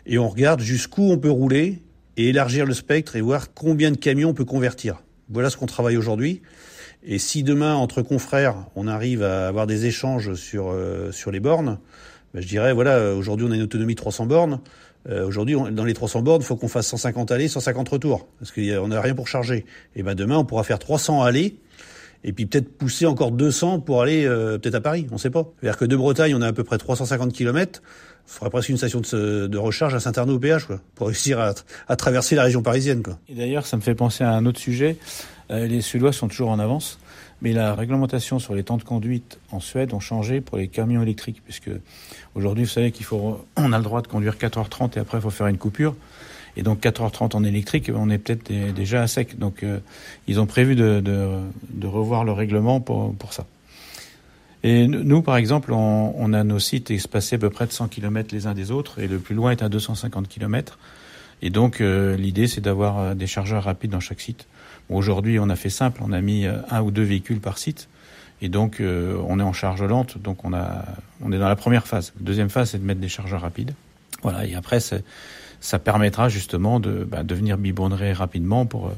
et 0.05 0.17
on 0.17 0.29
regarde 0.29 0.61
jusqu'où 0.61 1.11
on 1.11 1.17
peut 1.17 1.29
rouler 1.29 1.81
élargir 2.25 2.65
le 2.65 2.73
spectre 2.73 3.15
et 3.15 3.21
voir 3.21 3.53
combien 3.53 3.91
de 3.91 3.97
camions 3.97 4.29
on 4.29 4.33
peut 4.33 4.45
convertir. 4.45 5.01
Voilà 5.29 5.49
ce 5.49 5.57
qu'on 5.57 5.65
travaille 5.65 5.97
aujourd'hui. 5.97 6.41
Et 7.03 7.17
si 7.17 7.43
demain, 7.43 7.75
entre 7.75 8.01
confrères, 8.01 8.55
on 8.75 8.87
arrive 8.87 9.23
à 9.23 9.47
avoir 9.47 9.65
des 9.65 9.85
échanges 9.85 10.35
sur, 10.35 10.71
euh, 10.71 11.11
les 11.31 11.39
bornes, 11.39 11.79
ben 12.33 12.41
je 12.41 12.47
dirais, 12.47 12.73
voilà, 12.73 13.13
aujourd'hui 13.13 13.45
on 13.47 13.51
a 13.51 13.55
une 13.55 13.63
autonomie 13.63 13.95
de 13.95 13.99
300 13.99 14.25
bornes. 14.25 14.59
Euh, 15.09 15.25
aujourd'hui, 15.25 15.55
dans 15.71 15.83
les 15.83 15.93
300 15.93 16.21
bornes, 16.21 16.41
il 16.41 16.45
faut 16.45 16.55
qu'on 16.55 16.67
fasse 16.67 16.87
150 16.87 17.31
allées, 17.31 17.47
150 17.47 17.89
retours, 17.89 18.27
parce 18.39 18.51
qu'on 18.51 18.87
n'a 18.87 19.01
rien 19.01 19.15
pour 19.15 19.27
charger. 19.27 19.65
Et 19.95 20.03
ben 20.03 20.13
demain, 20.13 20.37
on 20.37 20.45
pourra 20.45 20.63
faire 20.63 20.79
300 20.79 21.23
allées 21.23 21.57
et 22.23 22.33
puis 22.33 22.45
peut-être 22.45 22.77
pousser 22.77 23.05
encore 23.05 23.31
200 23.31 23.79
pour 23.79 24.01
aller 24.01 24.25
euh, 24.25 24.57
peut-être 24.57 24.75
à 24.75 24.81
Paris, 24.81 25.07
on 25.09 25.15
ne 25.15 25.19
sait 25.19 25.29
pas. 25.29 25.51
C'est-à-dire 25.59 25.77
que 25.77 25.85
de 25.85 25.95
Bretagne, 25.95 26.35
on 26.35 26.41
a 26.41 26.47
à 26.47 26.53
peu 26.53 26.63
près 26.63 26.77
350 26.77 27.33
km, 27.33 27.81
il 28.27 28.31
faudrait 28.31 28.49
presque 28.49 28.69
une 28.69 28.77
station 28.77 29.01
de, 29.01 29.57
recharge 29.57 29.93
à 29.93 29.99
Saint-Arnaud 29.99 30.35
au 30.35 30.39
péage, 30.39 30.65
quoi, 30.65 30.79
pour 30.95 31.07
réussir 31.07 31.39
à, 31.39 31.95
traverser 31.95 32.35
la 32.35 32.43
région 32.43 32.61
parisienne. 32.61 33.03
Quoi. 33.03 33.17
Et 33.27 33.35
d'ailleurs, 33.35 33.65
ça 33.65 33.77
me 33.77 33.81
fait 33.81 33.95
penser 33.95 34.23
à 34.23 34.31
un 34.31 34.45
autre 34.45 34.59
sujet. 34.59 34.97
Euh, 35.51 35.67
les 35.67 35.81
Suédois 35.81 36.13
sont 36.13 36.27
toujours 36.27 36.49
en 36.49 36.59
avance, 36.59 36.99
mais 37.41 37.51
la 37.53 37.75
réglementation 37.75 38.39
sur 38.39 38.55
les 38.55 38.63
temps 38.63 38.77
de 38.77 38.83
conduite 38.83 39.39
en 39.51 39.59
Suède 39.59 39.93
ont 39.93 39.99
changé 39.99 40.39
pour 40.39 40.57
les 40.57 40.67
camions 40.67 41.01
électriques, 41.01 41.41
puisque 41.43 41.71
aujourd'hui, 42.35 42.63
vous 42.63 42.69
savez 42.69 42.91
qu'il 42.91 43.05
faut, 43.05 43.45
on 43.57 43.73
a 43.73 43.77
le 43.77 43.83
droit 43.83 44.01
de 44.01 44.07
conduire 44.07 44.35
4h30 44.35 44.97
et 44.97 44.99
après, 44.99 45.17
il 45.17 45.21
faut 45.21 45.29
faire 45.29 45.47
une 45.47 45.57
coupure. 45.57 45.95
Et 46.57 46.63
donc 46.63 46.81
4h30 46.81 47.35
en 47.35 47.43
électrique, 47.45 47.89
on 47.95 48.09
est 48.09 48.17
peut-être 48.17 48.51
déjà 48.73 49.01
à 49.01 49.07
sec. 49.07 49.39
Donc 49.39 49.63
euh, 49.63 49.79
ils 50.27 50.37
ont 50.39 50.45
prévu 50.45 50.75
de, 50.75 51.01
revoir 51.83 52.25
le 52.25 52.33
règlement 52.33 52.81
pour 52.81 53.15
ça. 53.31 53.45
Et 54.63 54.87
nous, 54.87 55.21
par 55.21 55.37
exemple, 55.37 55.73
on, 55.73 56.13
on, 56.15 56.33
a 56.33 56.43
nos 56.43 56.59
sites 56.59 56.91
espacés 56.91 57.35
à 57.35 57.39
peu 57.39 57.49
près 57.49 57.65
de 57.65 57.71
100 57.71 57.87
km 57.87 58.33
les 58.33 58.45
uns 58.45 58.53
des 58.53 58.69
autres, 58.71 58.99
et 58.99 59.07
le 59.07 59.17
plus 59.17 59.33
loin 59.33 59.51
est 59.51 59.63
à 59.63 59.69
250 59.69 60.27
km. 60.27 60.77
Et 61.41 61.49
donc 61.49 61.81
euh, 61.81 62.15
l'idée, 62.15 62.47
c'est 62.47 62.61
d'avoir 62.61 62.99
euh, 62.99 63.13
des 63.15 63.25
chargeurs 63.25 63.63
rapides 63.63 63.89
dans 63.89 63.99
chaque 63.99 64.21
site. 64.21 64.47
Bon, 64.89 64.97
Aujourd'hui, 64.97 65.39
on 65.39 65.49
a 65.49 65.55
fait 65.55 65.71
simple, 65.71 66.01
on 66.03 66.11
a 66.11 66.21
mis 66.21 66.45
un 66.45 66.81
ou 66.81 66.91
deux 66.91 67.03
véhicules 67.03 67.39
par 67.39 67.57
site. 67.57 67.87
Et 68.43 68.49
donc, 68.49 68.81
on 68.81 69.39
est 69.39 69.43
en 69.43 69.53
charge 69.53 69.83
lente, 69.83 70.17
donc 70.17 70.43
on, 70.43 70.51
a, 70.51 70.83
on 71.21 71.31
est 71.31 71.37
dans 71.37 71.47
la 71.47 71.55
première 71.55 71.85
phase. 71.85 72.11
Deuxième 72.19 72.49
phase, 72.49 72.71
c'est 72.71 72.79
de 72.79 72.83
mettre 72.83 72.99
des 72.99 73.07
chargeurs 73.07 73.41
rapides. 73.41 73.75
Voilà, 74.23 74.45
et 74.45 74.55
après, 74.55 74.79
ça 74.79 75.79
permettra 75.79 76.29
justement 76.29 76.79
de, 76.79 77.03
bah, 77.03 77.23
de 77.23 77.35
venir 77.35 77.57
biberonner 77.57 78.13
rapidement 78.13 78.65
pour, 78.65 78.87
euh, 78.87 78.95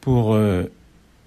pour 0.00 0.34
euh, 0.34 0.64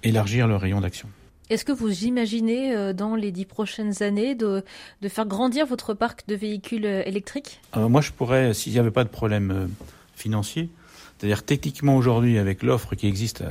élargir 0.02 0.46
le 0.46 0.56
rayon 0.56 0.80
d'action. 0.80 1.08
Est-ce 1.50 1.64
que 1.64 1.72
vous 1.72 2.04
imaginez 2.04 2.74
euh, 2.74 2.92
dans 2.92 3.14
les 3.14 3.32
dix 3.32 3.44
prochaines 3.44 4.02
années 4.02 4.34
de, 4.34 4.64
de 5.02 5.08
faire 5.08 5.26
grandir 5.26 5.66
votre 5.66 5.94
parc 5.94 6.26
de 6.28 6.34
véhicules 6.34 6.84
électriques? 6.84 7.60
Moi, 7.76 8.00
je 8.00 8.12
pourrais, 8.12 8.54
s'il 8.54 8.72
n'y 8.72 8.78
avait 8.78 8.90
pas 8.90 9.04
de 9.04 9.08
problème 9.08 9.70
financier, 10.14 10.68
c'est-à-dire 11.18 11.42
techniquement 11.42 11.96
aujourd'hui, 11.96 12.38
avec 12.38 12.62
l'offre 12.62 12.94
qui 12.94 13.06
existe, 13.06 13.42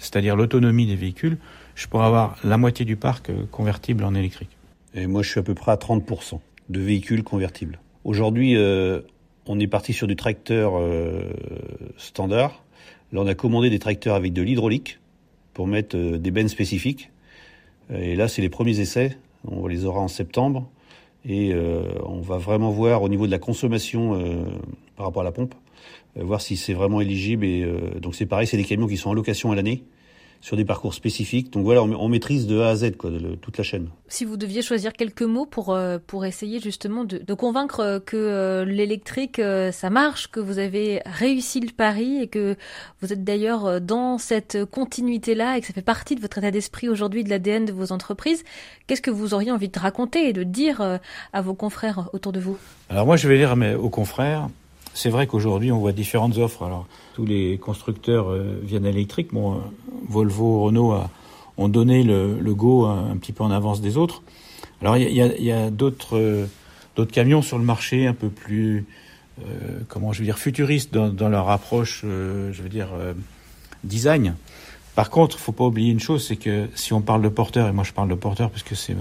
c'est-à-dire 0.00 0.36
l'autonomie 0.36 0.86
des 0.86 0.96
véhicules, 0.96 1.38
je 1.74 1.86
pourrais 1.86 2.06
avoir 2.06 2.36
la 2.44 2.58
moitié 2.58 2.84
du 2.84 2.96
parc 2.96 3.30
convertible 3.50 4.04
en 4.04 4.14
électrique. 4.14 4.50
Et 4.94 5.06
moi, 5.06 5.22
je 5.22 5.30
suis 5.30 5.40
à 5.40 5.42
peu 5.42 5.54
près 5.54 5.72
à 5.72 5.76
30% 5.76 6.40
de 6.68 6.80
véhicules 6.80 7.22
convertibles. 7.22 7.80
Aujourd'hui, 8.04 8.56
on 9.46 9.58
est 9.58 9.66
parti 9.66 9.92
sur 9.92 10.06
du 10.06 10.16
tracteur 10.16 10.74
euh, 10.76 11.32
standard. 11.96 12.64
Là, 13.12 13.20
on 13.20 13.26
a 13.26 13.34
commandé 13.34 13.70
des 13.70 13.78
tracteurs 13.78 14.14
avec 14.14 14.32
de 14.32 14.42
l'hydraulique 14.42 15.00
pour 15.52 15.66
mettre 15.66 15.96
euh, 15.96 16.18
des 16.18 16.30
bennes 16.30 16.48
spécifiques. 16.48 17.10
Et 17.94 18.16
là, 18.16 18.28
c'est 18.28 18.42
les 18.42 18.48
premiers 18.48 18.80
essais. 18.80 19.16
On 19.46 19.66
les 19.66 19.84
aura 19.84 20.00
en 20.00 20.08
septembre. 20.08 20.68
Et 21.24 21.52
euh, 21.52 21.84
on 22.04 22.20
va 22.20 22.36
vraiment 22.36 22.70
voir 22.70 23.02
au 23.02 23.08
niveau 23.08 23.26
de 23.26 23.30
la 23.30 23.38
consommation 23.38 24.20
par 24.96 25.06
rapport 25.06 25.22
à 25.22 25.24
la 25.24 25.32
pompe, 25.32 25.54
voir 26.16 26.40
si 26.40 26.56
c'est 26.56 26.74
vraiment 26.74 27.00
éligible. 27.00 27.44
Et 27.44 27.64
donc 28.00 28.16
c'est 28.16 28.26
pareil, 28.26 28.46
c'est 28.46 28.56
des 28.56 28.64
camions 28.64 28.88
qui 28.88 28.96
sont 28.96 29.10
en 29.10 29.14
location 29.14 29.52
à 29.52 29.54
l'année 29.54 29.84
sur 30.42 30.56
des 30.56 30.64
parcours 30.64 30.92
spécifiques. 30.92 31.52
Donc 31.52 31.64
voilà, 31.64 31.82
on, 31.82 32.08
maîtrise 32.08 32.46
de 32.48 32.58
A 32.58 32.70
à 32.70 32.76
Z 32.76 32.96
quoi, 32.98 33.10
de, 33.10 33.36
toute 33.36 33.56
la 33.56 33.64
chaîne. 33.64 33.88
Si 34.08 34.24
vous 34.24 34.36
deviez 34.36 34.60
choisir 34.60 34.92
quelques 34.92 35.22
mots 35.22 35.46
pour 35.46 35.72
euh, 35.72 35.98
pour 36.04 36.26
essayer 36.26 36.60
justement 36.60 37.04
de, 37.04 37.18
de 37.18 37.34
convaincre 37.34 37.80
euh, 37.80 38.00
que 38.00 38.16
euh, 38.16 38.64
l'électrique 38.64 39.40
ça 39.72 39.88
marche, 39.88 40.30
que 40.30 40.40
vous 40.40 40.58
avez 40.58 41.00
réussi 41.06 41.60
le 41.60 41.70
pari 41.70 42.20
et 42.20 42.26
que 42.26 42.56
vous 43.00 43.12
êtes 43.12 43.22
d'ailleurs 43.22 43.80
dans 43.80 44.18
cette 44.18 44.64
continuité 44.64 45.34
là 45.36 45.56
et 45.56 45.60
que 45.60 45.66
ça 45.66 45.72
fait 45.72 45.80
partie 45.80 46.16
de 46.16 46.20
votre 46.20 46.38
état 46.38 46.50
d'esprit 46.50 46.88
aujourd'hui 46.88 47.22
de 47.22 47.30
l'ADN 47.30 47.64
de 47.64 47.72
vos 47.72 47.92
entreprises, 47.92 48.42
qu'est-ce 48.86 49.02
que 49.02 49.12
vous 49.12 49.34
auriez 49.34 49.52
envie 49.52 49.68
de 49.68 49.78
raconter 49.78 50.28
et 50.28 50.32
de 50.32 50.42
dire 50.42 50.98
à 51.32 51.40
vos 51.40 51.54
confrères 51.54 52.10
autour 52.12 52.32
de 52.32 52.40
vous? 52.40 52.58
Alors 52.90 53.06
moi 53.06 53.16
je 53.16 53.28
vais 53.28 53.38
dire 53.38 53.54
mais 53.54 53.74
aux 53.74 53.90
confrères 53.90 54.48
c'est 54.94 55.10
vrai 55.10 55.26
qu'aujourd'hui, 55.26 55.72
on 55.72 55.78
voit 55.78 55.92
différentes 55.92 56.38
offres. 56.38 56.64
Alors, 56.64 56.86
tous 57.14 57.24
les 57.24 57.58
constructeurs 57.58 58.30
euh, 58.30 58.58
viennent 58.62 58.86
électriques. 58.86 59.32
Bon, 59.32 59.54
euh, 59.54 59.56
Volvo, 60.08 60.62
Renault 60.62 60.94
ont 61.56 61.68
donné 61.68 62.02
le, 62.02 62.54
go 62.54 62.86
un, 62.86 63.16
petit 63.16 63.32
peu 63.32 63.44
en 63.44 63.50
avance 63.50 63.80
des 63.80 63.96
autres. 63.96 64.22
Alors, 64.80 64.96
il 64.96 65.12
y 65.12 65.52
a, 65.52 65.70
d'autres 65.70 66.18
euh, 66.18 66.46
d'autres 66.96 67.12
camions 67.12 67.40
sur 67.40 67.58
le 67.58 67.64
marché 67.64 68.06
un 68.06 68.12
peu 68.12 68.28
plus, 68.28 68.84
comment 69.88 70.12
je 70.12 70.18
veux 70.18 70.26
dire, 70.26 70.38
futuristes 70.38 70.92
dans, 70.92 71.28
leur 71.30 71.48
approche, 71.48 72.02
je 72.02 72.62
veux 72.62 72.68
dire, 72.68 72.88
design. 73.82 74.34
Par 74.94 75.08
contre, 75.08 75.38
faut 75.38 75.52
pas 75.52 75.64
oublier 75.64 75.90
une 75.90 76.00
chose, 76.00 76.26
c'est 76.26 76.36
que 76.36 76.68
si 76.74 76.92
on 76.92 77.00
parle 77.00 77.22
de 77.22 77.30
porteur, 77.30 77.66
et 77.66 77.72
moi 77.72 77.82
je 77.82 77.94
parle 77.94 78.10
de 78.10 78.14
porteur 78.14 78.50
parce 78.50 78.62
que 78.62 78.74
c'est 78.74 78.94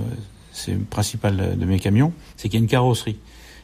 le 0.72 0.80
principal 0.86 1.58
de 1.60 1.66
mes 1.66 1.80
camions, 1.80 2.14
c'est 2.38 2.48
qu'il 2.48 2.62
y 2.62 2.62
a 2.62 2.64
une 2.64 2.70
carrosserie. 2.70 3.18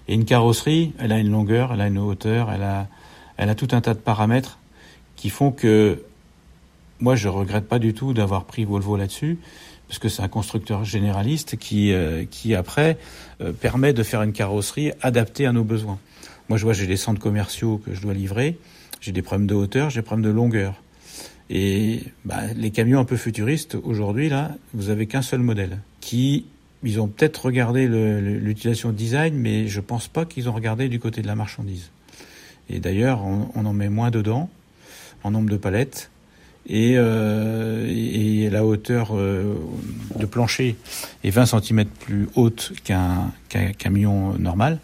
Et 0.07 0.13
une 0.13 0.25
carrosserie, 0.25 0.93
elle 0.99 1.11
a 1.11 1.19
une 1.19 1.31
longueur, 1.31 1.73
elle 1.73 1.81
a 1.81 1.87
une 1.87 1.97
hauteur, 1.97 2.51
elle 2.51 2.63
a, 2.63 2.87
elle 3.37 3.49
a 3.49 3.55
tout 3.55 3.67
un 3.71 3.81
tas 3.81 3.93
de 3.93 3.99
paramètres 3.99 4.59
qui 5.15 5.29
font 5.29 5.51
que 5.51 6.01
moi, 6.99 7.15
je 7.15 7.27
regrette 7.27 7.67
pas 7.67 7.79
du 7.79 7.93
tout 7.93 8.13
d'avoir 8.13 8.45
pris 8.45 8.65
Volvo 8.65 8.97
là-dessus, 8.97 9.37
parce 9.87 9.99
que 9.99 10.09
c'est 10.09 10.23
un 10.23 10.27
constructeur 10.27 10.83
généraliste 10.83 11.57
qui, 11.57 11.93
euh, 11.93 12.25
qui 12.29 12.55
après, 12.55 12.97
euh, 13.41 13.51
permet 13.51 13.93
de 13.93 14.03
faire 14.03 14.23
une 14.23 14.33
carrosserie 14.33 14.91
adaptée 15.01 15.45
à 15.45 15.51
nos 15.51 15.63
besoins. 15.63 15.99
Moi, 16.49 16.57
je 16.57 16.63
vois, 16.63 16.73
j'ai 16.73 16.87
des 16.87 16.97
centres 16.97 17.19
commerciaux 17.19 17.81
que 17.85 17.93
je 17.93 18.01
dois 18.01 18.13
livrer, 18.13 18.57
j'ai 18.99 19.11
des 19.11 19.21
problèmes 19.21 19.47
de 19.47 19.53
hauteur, 19.53 19.89
j'ai 19.89 19.99
des 19.99 20.05
problèmes 20.05 20.25
de 20.25 20.33
longueur. 20.35 20.81
Et 21.49 22.01
bah, 22.25 22.41
les 22.55 22.71
camions 22.71 22.99
un 22.99 23.05
peu 23.05 23.15
futuristes, 23.15 23.77
aujourd'hui, 23.83 24.27
là, 24.27 24.51
vous 24.73 24.89
avez 24.89 25.05
qu'un 25.05 25.21
seul 25.21 25.39
modèle, 25.39 25.79
qui 26.01 26.45
ils 26.83 26.99
ont 27.01 27.07
peut-être 27.07 27.45
regardé 27.45 27.87
l'utilisation 27.87 28.91
design, 28.91 29.35
mais 29.35 29.67
je 29.67 29.81
pense 29.81 30.07
pas 30.07 30.25
qu'ils 30.25 30.49
ont 30.49 30.53
regardé 30.53 30.89
du 30.89 30.99
côté 30.99 31.21
de 31.21 31.27
la 31.27 31.35
marchandise. 31.35 31.89
Et 32.69 32.79
d'ailleurs, 32.79 33.21
on, 33.23 33.65
en 33.65 33.73
met 33.73 33.89
moins 33.89 34.11
dedans, 34.11 34.49
en 35.23 35.31
nombre 35.31 35.49
de 35.49 35.57
palettes, 35.57 36.11
et, 36.69 36.95
euh, 36.97 37.85
et 37.87 38.49
la 38.49 38.65
hauteur 38.65 39.11
euh, 39.13 39.55
de 40.17 40.25
plancher 40.25 40.75
est 41.23 41.29
20 41.29 41.45
cm 41.45 41.85
plus 41.85 42.27
haute 42.35 42.73
qu'un 42.83 43.31
camion 43.77 44.33
normal. 44.37 44.79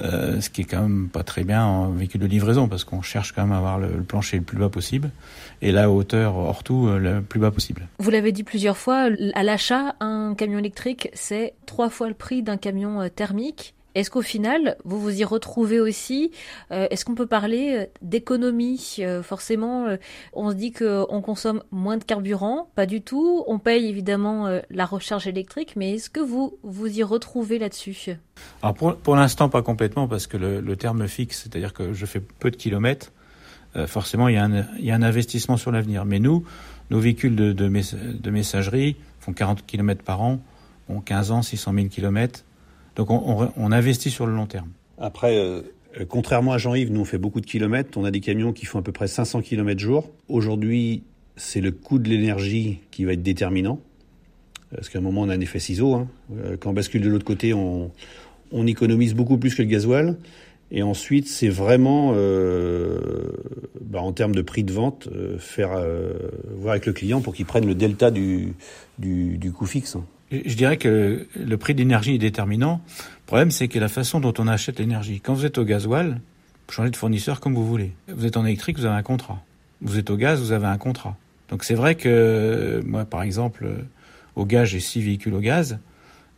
Euh, 0.00 0.40
ce 0.40 0.50
qui 0.50 0.62
est 0.62 0.64
quand 0.64 0.82
même 0.82 1.08
pas 1.08 1.22
très 1.22 1.44
bien 1.44 1.64
en 1.64 1.90
véhicule 1.90 2.20
de 2.20 2.26
livraison 2.26 2.66
parce 2.66 2.82
qu'on 2.82 3.00
cherche 3.00 3.30
quand 3.30 3.42
même 3.42 3.52
à 3.52 3.58
avoir 3.58 3.78
le, 3.78 3.88
plancher 4.02 4.38
le 4.38 4.42
plus 4.42 4.58
bas 4.58 4.68
possible 4.68 5.10
et 5.64 5.72
la 5.72 5.90
hauteur 5.90 6.36
hors 6.36 6.62
tout 6.62 6.86
euh, 6.86 6.98
le 6.98 7.22
plus 7.22 7.40
bas 7.40 7.50
possible. 7.50 7.88
Vous 7.98 8.10
l'avez 8.10 8.30
dit 8.32 8.44
plusieurs 8.44 8.76
fois, 8.76 9.08
à 9.34 9.42
l'achat, 9.42 9.96
un 9.98 10.34
camion 10.36 10.58
électrique 10.58 11.08
c'est 11.14 11.54
trois 11.66 11.88
fois 11.88 12.08
le 12.08 12.14
prix 12.14 12.42
d'un 12.42 12.58
camion 12.58 13.00
euh, 13.00 13.08
thermique 13.08 13.74
Est-ce 13.94 14.10
qu'au 14.10 14.20
final, 14.20 14.76
vous 14.84 15.00
vous 15.00 15.18
y 15.20 15.24
retrouvez 15.24 15.80
aussi 15.80 16.32
euh, 16.70 16.86
Est-ce 16.90 17.06
qu'on 17.06 17.14
peut 17.14 17.26
parler 17.26 17.88
d'économie 18.02 18.98
Forcément, 19.22 19.86
on 20.34 20.50
se 20.50 20.54
dit 20.54 20.72
qu'on 20.72 21.22
consomme 21.22 21.62
moins 21.70 21.96
de 21.96 22.04
carburant, 22.04 22.68
pas 22.74 22.84
du 22.84 23.00
tout. 23.00 23.42
On 23.46 23.58
paye 23.58 23.88
évidemment 23.88 24.60
la 24.68 24.84
recharge 24.84 25.26
électrique, 25.26 25.76
mais 25.76 25.94
est-ce 25.94 26.10
que 26.10 26.20
vous 26.20 26.58
vous 26.62 26.98
y 26.98 27.02
retrouvez 27.02 27.58
là-dessus? 27.58 28.16
Alors 28.62 28.74
pour, 28.74 28.96
pour 28.96 29.16
l'instant, 29.16 29.48
pas 29.48 29.62
complètement, 29.62 30.08
parce 30.08 30.26
que 30.26 30.36
le, 30.36 30.60
le 30.60 30.76
terme 30.76 31.08
fixe, 31.08 31.44
c'est-à-dire 31.44 31.72
que 31.72 31.94
je 31.94 32.04
fais 32.04 32.20
peu 32.20 32.50
de 32.50 32.56
kilomètres, 32.56 33.12
forcément, 33.86 34.28
il 34.28 34.34
y, 34.34 34.38
a 34.38 34.94
un, 34.94 35.02
investissement 35.02 35.56
sur 35.56 35.72
l'avenir. 35.72 36.04
Mais 36.04 36.20
nous, 36.20 36.44
nos 36.90 37.00
véhicules 37.00 37.34
de, 37.34 38.30
messagerie 38.30 38.96
font 39.20 39.32
40 39.32 39.66
km 39.66 40.02
par 40.02 40.22
an, 40.22 40.40
ont 40.88 41.00
15 41.00 41.30
ans, 41.30 41.42
600 41.42 41.72
000 41.74 41.88
km 41.88 42.44
donc 42.96 43.10
on, 43.10 43.72
investit 43.72 44.10
sur 44.10 44.26
le 44.26 44.34
long 44.34 44.46
terme. 44.46 44.68
Après, 44.98 45.36
euh, 45.36 45.62
contrairement 46.08 46.52
à 46.52 46.58
Jean-Yves, 46.58 46.92
nous 46.92 47.00
on 47.00 47.04
fait 47.04 47.18
beaucoup 47.18 47.40
de 47.40 47.46
kilomètres. 47.46 47.98
On 47.98 48.04
a 48.04 48.10
des 48.10 48.20
camions 48.20 48.52
qui 48.52 48.66
font 48.66 48.78
à 48.78 48.82
peu 48.82 48.92
près 48.92 49.08
500 49.08 49.42
km 49.42 49.80
jour. 49.80 50.10
Aujourd'hui, 50.28 51.02
c'est 51.36 51.60
le 51.60 51.72
coût 51.72 51.98
de 51.98 52.08
l'énergie 52.08 52.80
qui 52.90 53.04
va 53.04 53.12
être 53.12 53.22
déterminant. 53.22 53.80
Parce 54.72 54.88
qu'à 54.88 54.98
un 54.98 55.02
moment, 55.02 55.22
on 55.22 55.28
a 55.28 55.34
un 55.34 55.40
effet 55.40 55.58
ciseau. 55.58 55.94
Hein. 55.94 56.08
Euh, 56.36 56.56
quand 56.56 56.70
on 56.70 56.72
bascule 56.72 57.02
de 57.02 57.08
l'autre 57.08 57.24
côté, 57.24 57.52
on, 57.52 57.90
on, 58.52 58.66
économise 58.66 59.14
beaucoup 59.14 59.38
plus 59.38 59.54
que 59.54 59.62
le 59.62 59.68
gasoil. 59.68 60.16
Et 60.76 60.82
ensuite, 60.82 61.28
c'est 61.28 61.48
vraiment, 61.48 62.14
euh, 62.16 62.98
bah, 63.80 64.00
en 64.00 64.12
termes 64.12 64.34
de 64.34 64.42
prix 64.42 64.64
de 64.64 64.72
vente, 64.72 65.08
euh, 65.14 65.38
faire 65.38 65.70
euh, 65.76 66.14
voir 66.56 66.72
avec 66.72 66.86
le 66.86 66.92
client 66.92 67.20
pour 67.20 67.32
qu'il 67.32 67.46
prenne 67.46 67.64
le 67.64 67.76
delta 67.76 68.10
du, 68.10 68.54
du, 68.98 69.38
du 69.38 69.52
coût 69.52 69.66
fixe. 69.66 69.96
Je 70.32 70.54
dirais 70.56 70.76
que 70.76 71.28
le 71.36 71.56
prix 71.58 71.74
de 71.74 71.78
l'énergie 71.78 72.16
est 72.16 72.18
déterminant. 72.18 72.80
Le 72.88 73.26
problème, 73.26 73.52
c'est 73.52 73.68
que 73.68 73.78
la 73.78 73.86
façon 73.86 74.18
dont 74.18 74.34
on 74.38 74.48
achète 74.48 74.80
l'énergie. 74.80 75.20
Quand 75.20 75.32
vous 75.32 75.46
êtes 75.46 75.58
au 75.58 75.64
gasoil, 75.64 76.20
vous 76.66 76.74
changez 76.74 76.90
de 76.90 76.96
fournisseur 76.96 77.38
comme 77.38 77.54
vous 77.54 77.64
voulez. 77.64 77.92
Vous 78.08 78.26
êtes 78.26 78.36
en 78.36 78.44
électrique, 78.44 78.76
vous 78.76 78.84
avez 78.84 78.96
un 78.96 79.04
contrat. 79.04 79.44
Vous 79.80 79.96
êtes 80.00 80.10
au 80.10 80.16
gaz, 80.16 80.40
vous 80.40 80.50
avez 80.50 80.66
un 80.66 80.78
contrat. 80.78 81.16
Donc 81.50 81.62
c'est 81.62 81.76
vrai 81.76 81.94
que 81.94 82.82
moi, 82.84 83.04
par 83.04 83.22
exemple, 83.22 83.68
au 84.34 84.44
gaz, 84.44 84.70
j'ai 84.70 84.80
six 84.80 85.02
véhicules 85.02 85.34
au 85.34 85.40
gaz. 85.40 85.78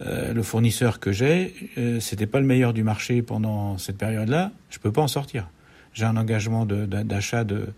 Euh, 0.03 0.35
le 0.35 0.43
fournisseur 0.43 1.01
que 1.01 1.11
j'ai, 1.11 1.55
euh, 1.79 2.01
c'était 2.01 2.27
pas 2.27 2.39
le 2.39 2.47
meilleur 2.47 2.75
du 2.75 2.83
marché 2.83 3.23
pendant 3.23 3.79
cette 3.79 3.97
période-là. 3.97 4.53
Je 4.69 4.79
peux 4.79 4.93
pas 4.93 5.01
en 5.01 5.09
sortir. 5.09 5.49
J'ai 5.95 6.05
un 6.05 6.19
engagement 6.19 6.67
d'achat 6.67 7.45
de, 7.45 7.73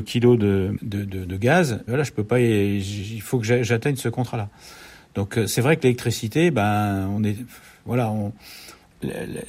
kilos 0.00 0.38
de, 0.38 1.36
gaz, 1.38 1.82
voilà, 1.88 2.02
je 2.02 2.12
peux 2.12 2.24
pas, 2.24 2.38
il 2.40 3.20
faut 3.22 3.38
que 3.38 3.62
j'atteigne 3.62 3.96
ce 3.96 4.10
contrat-là. 4.10 4.50
Donc 5.14 5.38
euh, 5.38 5.46
c'est 5.46 5.62
vrai 5.62 5.78
que 5.78 5.84
l'électricité, 5.84 6.50
ben 6.50 7.08
on 7.16 7.24
est, 7.24 7.36
voilà, 7.86 8.12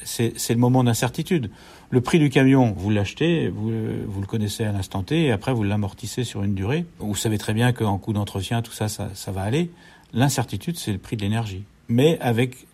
c'est 0.05 0.31
le 0.49 0.55
moment 0.55 0.85
d'incertitude. 0.85 1.49
Le 1.89 1.99
prix 1.99 2.17
du 2.17 2.29
camion, 2.29 2.71
vous 2.77 2.89
l'achetez, 2.89 3.49
vous, 3.49 3.69
le 3.69 4.25
connaissez 4.25 4.63
à 4.63 4.71
l'instant 4.71 5.03
T, 5.03 5.23
et 5.23 5.31
après 5.33 5.53
vous 5.53 5.63
l'amortissez 5.63 6.23
sur 6.23 6.43
une 6.43 6.55
durée. 6.55 6.85
Vous 6.99 7.15
savez 7.15 7.37
très 7.37 7.53
bien 7.53 7.73
qu'en 7.73 7.97
coût 7.97 8.13
d'entretien, 8.13 8.61
tout 8.61 8.71
ça, 8.71 8.87
ça 8.87 9.31
va 9.33 9.41
aller. 9.41 9.69
L'incertitude, 10.15 10.77
c'est 10.77 10.93
le 10.93 10.97
prix 10.97 11.17
de 11.17 11.21
l'énergie, 11.21 11.65
mais 11.89 12.17
avec 12.21 12.67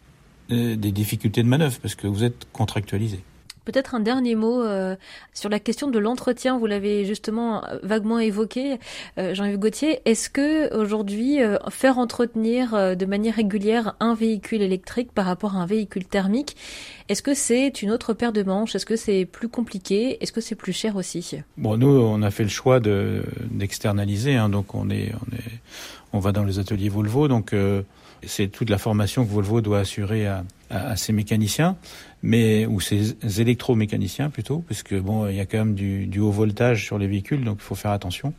euh, 0.51 0.75
des 0.75 0.91
difficultés 0.91 1.41
de 1.41 1.47
manœuvre 1.47 1.79
parce 1.81 1.95
que 1.95 2.05
vous 2.05 2.23
êtes 2.23 2.47
contractualisé. 2.53 3.19
Peut-être 3.65 3.93
un 3.93 3.99
dernier 3.99 4.35
mot 4.35 4.61
euh, 4.63 4.95
sur 5.33 5.49
la 5.49 5.59
question 5.59 5.87
de 5.89 5.99
l'entretien. 5.99 6.57
Vous 6.57 6.65
l'avez 6.65 7.05
justement 7.05 7.63
euh, 7.65 7.77
vaguement 7.83 8.19
évoqué, 8.19 8.79
euh, 9.17 9.35
Jean-Yves 9.35 9.59
Gauthier. 9.59 10.01
Est-ce 10.05 10.29
que 10.29 10.75
aujourd'hui 10.75 11.43
euh, 11.43 11.57
faire 11.69 11.99
entretenir 11.99 12.73
euh, 12.73 12.95
de 12.95 13.05
manière 13.05 13.35
régulière 13.35 13.95
un 13.99 14.15
véhicule 14.15 14.61
électrique 14.61 15.11
par 15.11 15.25
rapport 15.25 15.55
à 15.55 15.59
un 15.59 15.65
véhicule 15.65 16.05
thermique, 16.05 16.55
est-ce 17.07 17.21
que 17.21 17.33
c'est 17.33 17.81
une 17.81 17.91
autre 17.91 18.13
paire 18.13 18.31
de 18.31 18.43
manches? 18.43 18.75
Est-ce 18.75 18.85
que 18.85 18.95
c'est 18.95 19.25
plus 19.25 19.49
compliqué? 19.49 20.17
Est-ce 20.21 20.31
que 20.31 20.41
c'est 20.41 20.55
plus 20.55 20.73
cher 20.73 20.95
aussi? 20.95 21.35
Bon, 21.57 21.77
nous, 21.77 21.87
on 21.87 22.21
a 22.21 22.31
fait 22.31 22.43
le 22.43 22.49
choix 22.49 22.79
de 22.79 23.23
d'externaliser. 23.51 24.35
Hein, 24.35 24.49
donc 24.49 24.73
on 24.73 24.89
est, 24.89 25.11
on 25.13 25.35
est, 25.35 25.51
on 26.13 26.19
va 26.19 26.31
dans 26.31 26.43
les 26.43 26.57
ateliers 26.57 26.89
Volvo. 26.89 27.27
Donc 27.27 27.53
c'est 28.25 28.47
toute 28.47 28.69
la 28.69 28.77
formation 28.77 29.25
que 29.25 29.31
Volvo 29.31 29.61
doit 29.61 29.79
assurer 29.79 30.27
à, 30.27 30.43
à, 30.69 30.95
ses 30.95 31.13
mécaniciens 31.13 31.77
mais 32.23 32.65
ou 32.65 32.79
ces 32.79 33.15
électromécaniciens 33.39 34.29
plutôt, 34.29 34.59
puisque 34.59 34.95
bon, 34.95 35.27
il 35.27 35.35
y 35.35 35.39
a 35.39 35.45
quand 35.45 35.57
même 35.57 35.73
du, 35.73 36.19
haut 36.19 36.31
voltage 36.31 36.85
sur 36.85 36.97
les 36.97 37.07
véhicules, 37.07 37.43
donc 37.43 37.57
il 37.59 37.63
faut 37.63 37.75
faire 37.75 37.91
attention. 37.91 38.33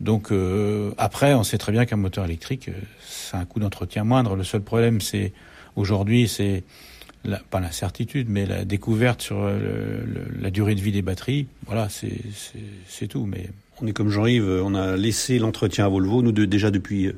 Donc 0.00 0.30
euh, 0.30 0.92
après, 0.98 1.34
on 1.34 1.42
sait 1.42 1.58
très 1.58 1.72
bien 1.72 1.86
qu'un 1.86 1.96
moteur 1.96 2.24
électrique, 2.24 2.68
euh, 2.68 2.72
c'est 3.00 3.36
un 3.36 3.44
coût 3.44 3.60
d'entretien 3.60 4.04
moindre. 4.04 4.36
Le 4.36 4.44
seul 4.44 4.60
problème, 4.60 5.00
c'est 5.00 5.32
aujourd'hui, 5.74 6.28
c'est 6.28 6.62
pas 7.50 7.60
l'incertitude, 7.60 8.28
mais 8.28 8.46
la 8.46 8.64
découverte 8.64 9.20
sur 9.20 9.50
la 10.40 10.50
durée 10.50 10.76
de 10.76 10.80
vie 10.80 10.92
des 10.92 11.02
batteries. 11.02 11.48
Voilà, 11.66 11.88
c'est 11.90 13.06
tout. 13.08 13.26
Mais 13.26 13.50
on 13.82 13.86
est 13.88 13.92
comme 13.92 14.08
Jean-Yves, 14.08 14.62
on 14.64 14.74
a 14.74 14.96
laissé 14.96 15.40
l'entretien 15.40 15.84
à 15.84 15.88
Volvo. 15.88 16.22
Nous 16.22 16.30
de, 16.30 16.44
déjà 16.44 16.70
depuis 16.70 17.10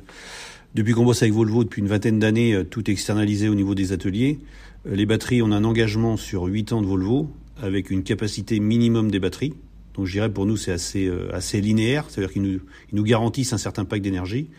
depuis 0.73 0.93
qu'on 0.93 1.03
bosse 1.03 1.21
avec 1.21 1.33
Volvo 1.33 1.63
depuis 1.63 1.81
une 1.81 1.87
vingtaine 1.87 2.19
d'années, 2.19 2.53
euh, 2.53 2.63
tout 2.63 2.89
externalisé 2.89 3.49
au 3.49 3.55
niveau 3.55 3.75
des 3.75 3.91
ateliers. 3.91 4.39
Euh, 4.87 4.95
les 4.95 5.05
batteries, 5.05 5.41
on 5.41 5.51
a 5.51 5.55
un 5.55 5.63
engagement 5.63 6.17
sur 6.17 6.43
8 6.43 6.73
ans 6.73 6.81
de 6.81 6.87
Volvo 6.87 7.29
avec 7.61 7.91
une 7.91 8.03
capacité 8.03 8.59
minimum 8.59 9.11
des 9.11 9.19
batteries. 9.19 9.53
Donc 9.93 10.05
je 10.05 10.13
dirais 10.13 10.31
pour 10.31 10.45
nous 10.45 10.55
c'est 10.55 10.71
assez, 10.71 11.07
euh, 11.07 11.29
assez 11.33 11.59
linéaire, 11.59 12.05
c'est-à-dire 12.09 12.31
qu'ils 12.31 12.41
nous, 12.41 12.59
ils 12.91 12.95
nous 12.95 13.03
garantissent 13.03 13.53
un 13.53 13.57
certain 13.57 13.85
pack 13.85 14.01
d'énergie. 14.01 14.49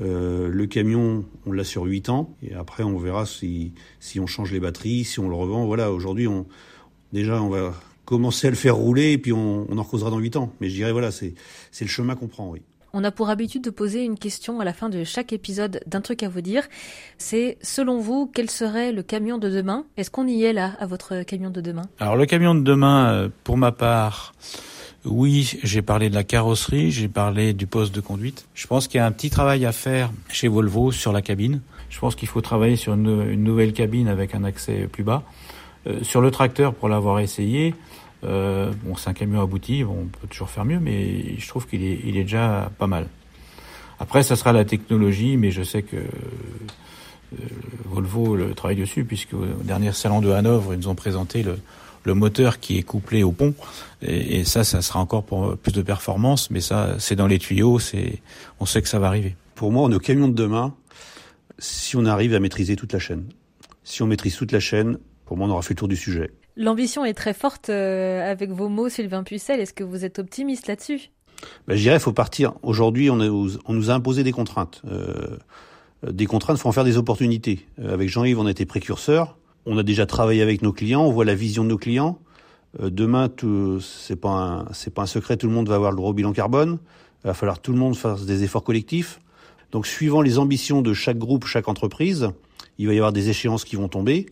Le 0.00 0.66
camion, 0.66 1.24
on 1.44 1.50
l'a 1.50 1.64
sur 1.64 1.82
8 1.82 2.08
ans 2.08 2.36
et 2.40 2.54
après 2.54 2.84
on 2.84 2.98
verra 2.98 3.26
si, 3.26 3.72
si 3.98 4.20
on 4.20 4.28
change 4.28 4.52
les 4.52 4.60
batteries, 4.60 5.02
si 5.02 5.18
on 5.18 5.28
le 5.28 5.34
revend. 5.34 5.66
Voilà, 5.66 5.90
aujourd'hui 5.90 6.28
on, 6.28 6.46
déjà 7.12 7.42
on 7.42 7.48
va 7.48 7.74
commencer 8.04 8.46
à 8.46 8.50
le 8.50 8.56
faire 8.56 8.76
rouler 8.76 9.10
et 9.12 9.18
puis 9.18 9.32
on, 9.32 9.66
on 9.68 9.76
en 9.76 9.82
recausera 9.82 10.10
dans 10.10 10.20
8 10.20 10.36
ans. 10.36 10.52
Mais 10.60 10.68
je 10.68 10.76
dirais 10.76 10.92
voilà, 10.92 11.10
c'est, 11.10 11.34
c'est 11.72 11.84
le 11.84 11.90
chemin 11.90 12.14
qu'on 12.14 12.28
prend, 12.28 12.48
oui. 12.48 12.60
On 12.92 13.04
a 13.04 13.10
pour 13.10 13.28
habitude 13.28 13.62
de 13.62 13.70
poser 13.70 14.04
une 14.04 14.18
question 14.18 14.60
à 14.60 14.64
la 14.64 14.72
fin 14.72 14.88
de 14.88 15.04
chaque 15.04 15.32
épisode 15.32 15.80
d'un 15.86 16.00
truc 16.00 16.22
à 16.22 16.28
vous 16.28 16.40
dire. 16.40 16.62
C'est, 17.18 17.58
selon 17.60 18.00
vous, 18.00 18.30
quel 18.32 18.48
serait 18.48 18.92
le 18.92 19.02
camion 19.02 19.36
de 19.36 19.50
demain? 19.50 19.84
Est-ce 19.96 20.10
qu'on 20.10 20.26
y 20.26 20.44
est 20.44 20.52
là, 20.54 20.72
à 20.80 20.86
votre 20.86 21.22
camion 21.22 21.50
de 21.50 21.60
demain? 21.60 21.82
Alors 22.00 22.16
le 22.16 22.24
camion 22.24 22.54
de 22.54 22.62
demain, 22.62 23.12
euh, 23.12 23.28
pour 23.44 23.58
ma 23.58 23.72
part, 23.72 24.32
oui, 25.04 25.58
j'ai 25.62 25.82
parlé 25.82 26.08
de 26.10 26.14
la 26.14 26.24
carrosserie, 26.24 26.90
j'ai 26.90 27.08
parlé 27.08 27.52
du 27.52 27.66
poste 27.66 27.94
de 27.94 28.00
conduite. 28.00 28.46
Je 28.54 28.66
pense 28.66 28.88
qu'il 28.88 28.98
y 28.98 29.00
a 29.00 29.06
un 29.06 29.12
petit 29.12 29.30
travail 29.30 29.66
à 29.66 29.72
faire 29.72 30.10
chez 30.28 30.48
Volvo 30.48 30.90
sur 30.90 31.12
la 31.12 31.22
cabine. 31.22 31.60
Je 31.90 31.98
pense 31.98 32.14
qu'il 32.14 32.28
faut 32.28 32.40
travailler 32.40 32.76
sur 32.76 32.94
une, 32.94 33.34
nouvelle 33.42 33.72
cabine 33.72 34.08
avec 34.08 34.34
un 34.34 34.44
accès 34.44 34.88
plus 34.90 35.04
bas. 35.04 35.22
Euh, 35.86 36.02
sur 36.02 36.20
le 36.20 36.30
tracteur, 36.30 36.74
pour 36.74 36.88
l'avoir 36.88 37.20
essayé, 37.20 37.74
euh, 38.24 38.72
bon, 38.82 38.96
c'est 38.96 39.10
un 39.10 39.14
camion 39.14 39.42
abouti, 39.42 39.84
bon, 39.84 39.96
on 40.02 40.06
peut 40.06 40.26
toujours 40.28 40.50
faire 40.50 40.64
mieux, 40.64 40.80
mais 40.80 41.38
je 41.38 41.48
trouve 41.48 41.66
qu'il 41.66 41.84
est, 41.84 42.00
il 42.04 42.16
est 42.16 42.22
déjà 42.22 42.70
pas 42.78 42.86
mal. 42.86 43.06
Après, 44.00 44.22
ça 44.22 44.36
sera 44.36 44.52
la 44.52 44.64
technologie, 44.64 45.36
mais 45.36 45.50
je 45.50 45.62
sais 45.62 45.82
que 45.82 45.96
euh, 45.96 47.36
Volvo 47.84 48.36
le 48.36 48.54
travaille 48.54 48.76
dessus, 48.76 49.04
puisque 49.04 49.34
au 49.34 49.62
dernier 49.64 49.92
salon 49.92 50.20
de 50.20 50.30
Hanovre, 50.30 50.74
ils 50.74 50.80
nous 50.80 50.88
ont 50.88 50.94
présenté 50.94 51.42
le, 51.42 51.58
le 52.04 52.14
moteur 52.14 52.60
qui 52.60 52.78
est 52.78 52.82
couplé 52.82 53.22
au 53.22 53.32
pont, 53.32 53.54
et, 54.02 54.44
ça, 54.44 54.64
ça 54.64 54.82
sera 54.82 55.00
encore 55.00 55.24
pour 55.24 55.56
plus 55.56 55.72
de 55.72 55.82
performance, 55.82 56.50
mais 56.50 56.60
ça, 56.60 56.96
c'est 56.98 57.16
dans 57.16 57.26
les 57.26 57.38
tuyaux, 57.38 57.78
c'est, 57.78 58.20
on 58.60 58.66
sait 58.66 58.82
que 58.82 58.88
ça 58.88 58.98
va 58.98 59.08
arriver. 59.08 59.36
Pour 59.54 59.72
moi, 59.72 59.82
on 59.82 59.90
est 59.90 59.96
au 59.96 60.00
camion 60.00 60.28
de 60.28 60.34
demain 60.34 60.74
si 61.58 61.96
on 61.96 62.04
arrive 62.06 62.34
à 62.34 62.40
maîtriser 62.40 62.76
toute 62.76 62.92
la 62.92 62.98
chaîne. 63.00 63.24
Si 63.82 64.02
on 64.02 64.06
maîtrise 64.06 64.36
toute 64.36 64.52
la 64.52 64.60
chaîne, 64.60 64.98
pour 65.26 65.36
moi, 65.36 65.48
on 65.48 65.50
aura 65.50 65.62
fait 65.62 65.74
le 65.74 65.78
tour 65.78 65.88
du 65.88 65.96
sujet. 65.96 66.30
L'ambition 66.58 67.04
est 67.04 67.14
très 67.14 67.34
forte 67.34 67.70
euh, 67.70 68.28
avec 68.28 68.50
vos 68.50 68.68
mots, 68.68 68.88
Sylvain 68.88 69.22
Pucel. 69.22 69.60
Est-ce 69.60 69.72
que 69.72 69.84
vous 69.84 70.04
êtes 70.04 70.18
optimiste 70.18 70.66
là-dessus? 70.66 71.10
Ben, 71.68 71.76
Je 71.76 71.82
dirais 71.82 71.94
qu'il 71.94 72.02
faut 72.02 72.12
partir. 72.12 72.54
Aujourd'hui, 72.64 73.10
on, 73.10 73.16
nous 73.16 73.90
a 73.90 73.94
imposé 73.94 74.24
des 74.24 74.32
contraintes. 74.32 74.82
Euh, 74.90 75.36
des 76.04 76.26
contraintes, 76.26 76.58
il 76.58 76.60
faut 76.60 76.68
en 76.68 76.72
faire 76.72 76.82
des 76.82 76.96
opportunités. 76.96 77.64
Euh, 77.78 77.94
avec 77.94 78.08
Jean-Yves, 78.08 78.40
on 78.40 78.46
a 78.46 78.50
été 78.50 78.66
précurseurs. 78.66 79.38
On 79.66 79.78
a 79.78 79.84
déjà 79.84 80.04
travaillé 80.04 80.42
avec 80.42 80.60
nos 80.62 80.72
clients. 80.72 81.02
On 81.04 81.12
voit 81.12 81.24
la 81.24 81.36
vision 81.36 81.62
de 81.62 81.68
nos 81.68 81.78
clients. 81.78 82.18
Demain, 82.80 83.30
c'est 83.80 84.16
pas 84.16 84.66
pas 84.94 85.02
un 85.02 85.06
secret. 85.06 85.36
Tout 85.36 85.46
le 85.46 85.52
monde 85.52 85.68
va 85.68 85.76
avoir 85.76 85.92
le 85.92 85.96
droit 85.96 86.10
au 86.10 86.12
bilan 86.12 86.32
carbone. 86.32 86.78
Il 87.22 87.28
va 87.28 87.34
falloir 87.34 87.58
que 87.58 87.62
tout 87.62 87.72
le 87.72 87.78
monde 87.78 87.96
fasse 87.96 88.26
des 88.26 88.42
efforts 88.42 88.64
collectifs. 88.64 89.20
Donc, 89.70 89.86
suivant 89.86 90.22
les 90.22 90.38
ambitions 90.38 90.82
de 90.82 90.92
chaque 90.92 91.18
groupe, 91.18 91.46
chaque 91.46 91.68
entreprise, 91.68 92.30
il 92.78 92.88
va 92.88 92.94
y 92.94 92.96
avoir 92.96 93.12
des 93.12 93.30
échéances 93.30 93.64
qui 93.64 93.76
vont 93.76 93.88
tomber 93.88 94.26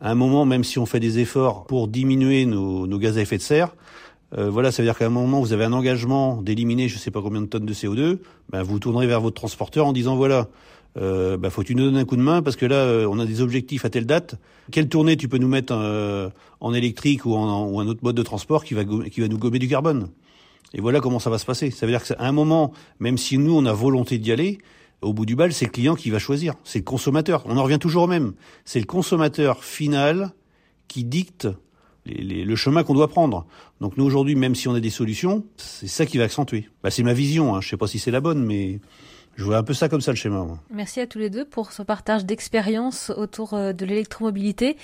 à 0.00 0.10
un 0.10 0.14
moment, 0.14 0.44
même 0.44 0.64
si 0.64 0.78
on 0.78 0.86
fait 0.86 1.00
des 1.00 1.18
efforts 1.18 1.64
pour 1.64 1.88
diminuer 1.88 2.46
nos, 2.46 2.86
nos 2.86 2.98
gaz 2.98 3.18
à 3.18 3.22
effet 3.22 3.36
de 3.36 3.42
serre, 3.42 3.74
euh, 4.36 4.50
voilà, 4.50 4.70
ça 4.70 4.82
veut 4.82 4.88
dire 4.88 4.98
qu'à 4.98 5.06
un 5.06 5.10
moment, 5.10 5.40
vous 5.40 5.52
avez 5.52 5.64
un 5.64 5.72
engagement 5.72 6.42
d'éliminer 6.42 6.88
je 6.88 6.96
ne 6.96 7.00
sais 7.00 7.10
pas 7.10 7.22
combien 7.22 7.40
de 7.40 7.46
tonnes 7.46 7.66
de 7.66 7.72
CO2, 7.72 8.18
ben, 8.50 8.62
vous 8.62 8.78
tournerez 8.78 9.06
vers 9.06 9.20
votre 9.20 9.36
transporteur 9.36 9.86
en 9.86 9.92
disant 9.92 10.16
voilà, 10.16 10.48
euh, 10.96 11.36
ben, 11.36 11.50
faut 11.50 11.62
que 11.62 11.66
tu 11.66 11.74
nous 11.74 11.84
donnes 11.84 11.96
un 11.96 12.04
coup 12.04 12.16
de 12.16 12.22
main 12.22 12.42
parce 12.42 12.56
que 12.56 12.66
là, 12.66 12.76
euh, 12.76 13.06
on 13.08 13.18
a 13.18 13.26
des 13.26 13.40
objectifs 13.40 13.84
à 13.84 13.90
telle 13.90 14.06
date. 14.06 14.34
Quelle 14.70 14.88
tournée 14.88 15.16
tu 15.16 15.28
peux 15.28 15.38
nous 15.38 15.48
mettre 15.48 15.72
euh, 15.76 16.30
en 16.60 16.74
électrique 16.74 17.24
ou 17.24 17.34
en, 17.34 17.66
ou 17.66 17.80
un 17.80 17.86
autre 17.86 18.00
mode 18.02 18.16
de 18.16 18.22
transport 18.22 18.64
qui 18.64 18.74
va, 18.74 18.84
qui 18.84 19.20
va 19.20 19.28
nous 19.28 19.38
gommer 19.38 19.58
du 19.58 19.68
carbone? 19.68 20.08
Et 20.74 20.80
voilà 20.80 21.00
comment 21.00 21.18
ça 21.18 21.30
va 21.30 21.38
se 21.38 21.46
passer. 21.46 21.70
Ça 21.70 21.86
veut 21.86 21.92
dire 21.92 22.02
qu'à 22.02 22.16
un 22.18 22.32
moment, 22.32 22.72
même 23.00 23.16
si 23.16 23.38
nous, 23.38 23.56
on 23.56 23.64
a 23.64 23.72
volonté 23.72 24.18
d'y 24.18 24.32
aller, 24.32 24.58
Au 25.00 25.12
bout 25.12 25.26
du 25.26 25.36
bal, 25.36 25.52
c'est 25.52 25.66
le 25.66 25.70
client 25.70 25.94
qui 25.94 26.10
va 26.10 26.18
choisir, 26.18 26.54
c'est 26.64 26.80
le 26.80 26.84
consommateur. 26.84 27.44
On 27.46 27.56
en 27.56 27.62
revient 27.62 27.78
toujours 27.78 28.04
au 28.04 28.06
même. 28.08 28.34
C'est 28.64 28.80
le 28.80 28.86
consommateur 28.86 29.62
final 29.62 30.32
qui 30.88 31.04
dicte 31.04 31.48
le 32.06 32.56
chemin 32.56 32.82
qu'on 32.82 32.94
doit 32.94 33.08
prendre. 33.08 33.46
Donc 33.80 33.96
nous 33.96 34.04
aujourd'hui, 34.04 34.34
même 34.34 34.54
si 34.54 34.66
on 34.66 34.74
a 34.74 34.80
des 34.80 34.90
solutions, 34.90 35.44
c'est 35.56 35.88
ça 35.88 36.06
qui 36.06 36.18
va 36.18 36.24
accentuer. 36.24 36.68
Bah, 36.82 36.90
c'est 36.90 37.02
ma 37.02 37.12
vision. 37.12 37.54
Hein. 37.54 37.60
Je 37.60 37.68
sais 37.68 37.76
pas 37.76 37.86
si 37.86 37.98
c'est 37.98 38.10
la 38.10 38.20
bonne, 38.20 38.44
mais 38.44 38.80
je 39.38 39.44
vois 39.44 39.56
un 39.56 39.62
peu 39.62 39.72
ça 39.72 39.88
comme 39.88 40.00
ça 40.00 40.10
le 40.10 40.16
schéma. 40.16 40.44
Merci 40.70 41.00
à 41.00 41.06
tous 41.06 41.20
les 41.20 41.30
deux 41.30 41.44
pour 41.44 41.70
ce 41.70 41.82
partage 41.82 42.26
d'expérience 42.26 43.10
autour 43.16 43.54
euh, 43.54 43.72
de 43.72 43.86
l'électromobilité. 43.86 44.76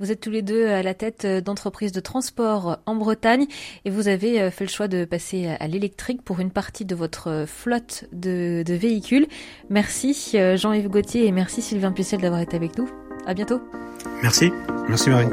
Vous 0.00 0.10
êtes 0.10 0.20
tous 0.20 0.30
les 0.30 0.42
deux 0.42 0.66
à 0.66 0.82
la 0.82 0.94
tête 0.94 1.24
euh, 1.24 1.40
d'entreprises 1.40 1.92
de 1.92 2.00
transport 2.00 2.78
en 2.86 2.96
Bretagne 2.96 3.46
et 3.84 3.90
vous 3.90 4.08
avez 4.08 4.42
euh, 4.42 4.50
fait 4.50 4.64
le 4.64 4.70
choix 4.70 4.88
de 4.88 5.04
passer 5.04 5.46
à 5.46 5.68
l'électrique 5.68 6.22
pour 6.22 6.40
une 6.40 6.50
partie 6.50 6.84
de 6.84 6.96
votre 6.96 7.44
flotte 7.46 8.06
de, 8.12 8.64
de 8.66 8.74
véhicules. 8.74 9.28
Merci 9.68 10.34
Jean-Yves 10.56 10.88
Gauthier 10.88 11.26
et 11.26 11.32
merci 11.32 11.62
Sylvain 11.62 11.92
Pucel 11.92 12.20
d'avoir 12.20 12.40
été 12.40 12.56
avec 12.56 12.76
nous. 12.76 12.90
À 13.26 13.34
bientôt. 13.34 13.60
Merci. 14.22 14.50
Merci 14.88 15.10
Marie. 15.10 15.28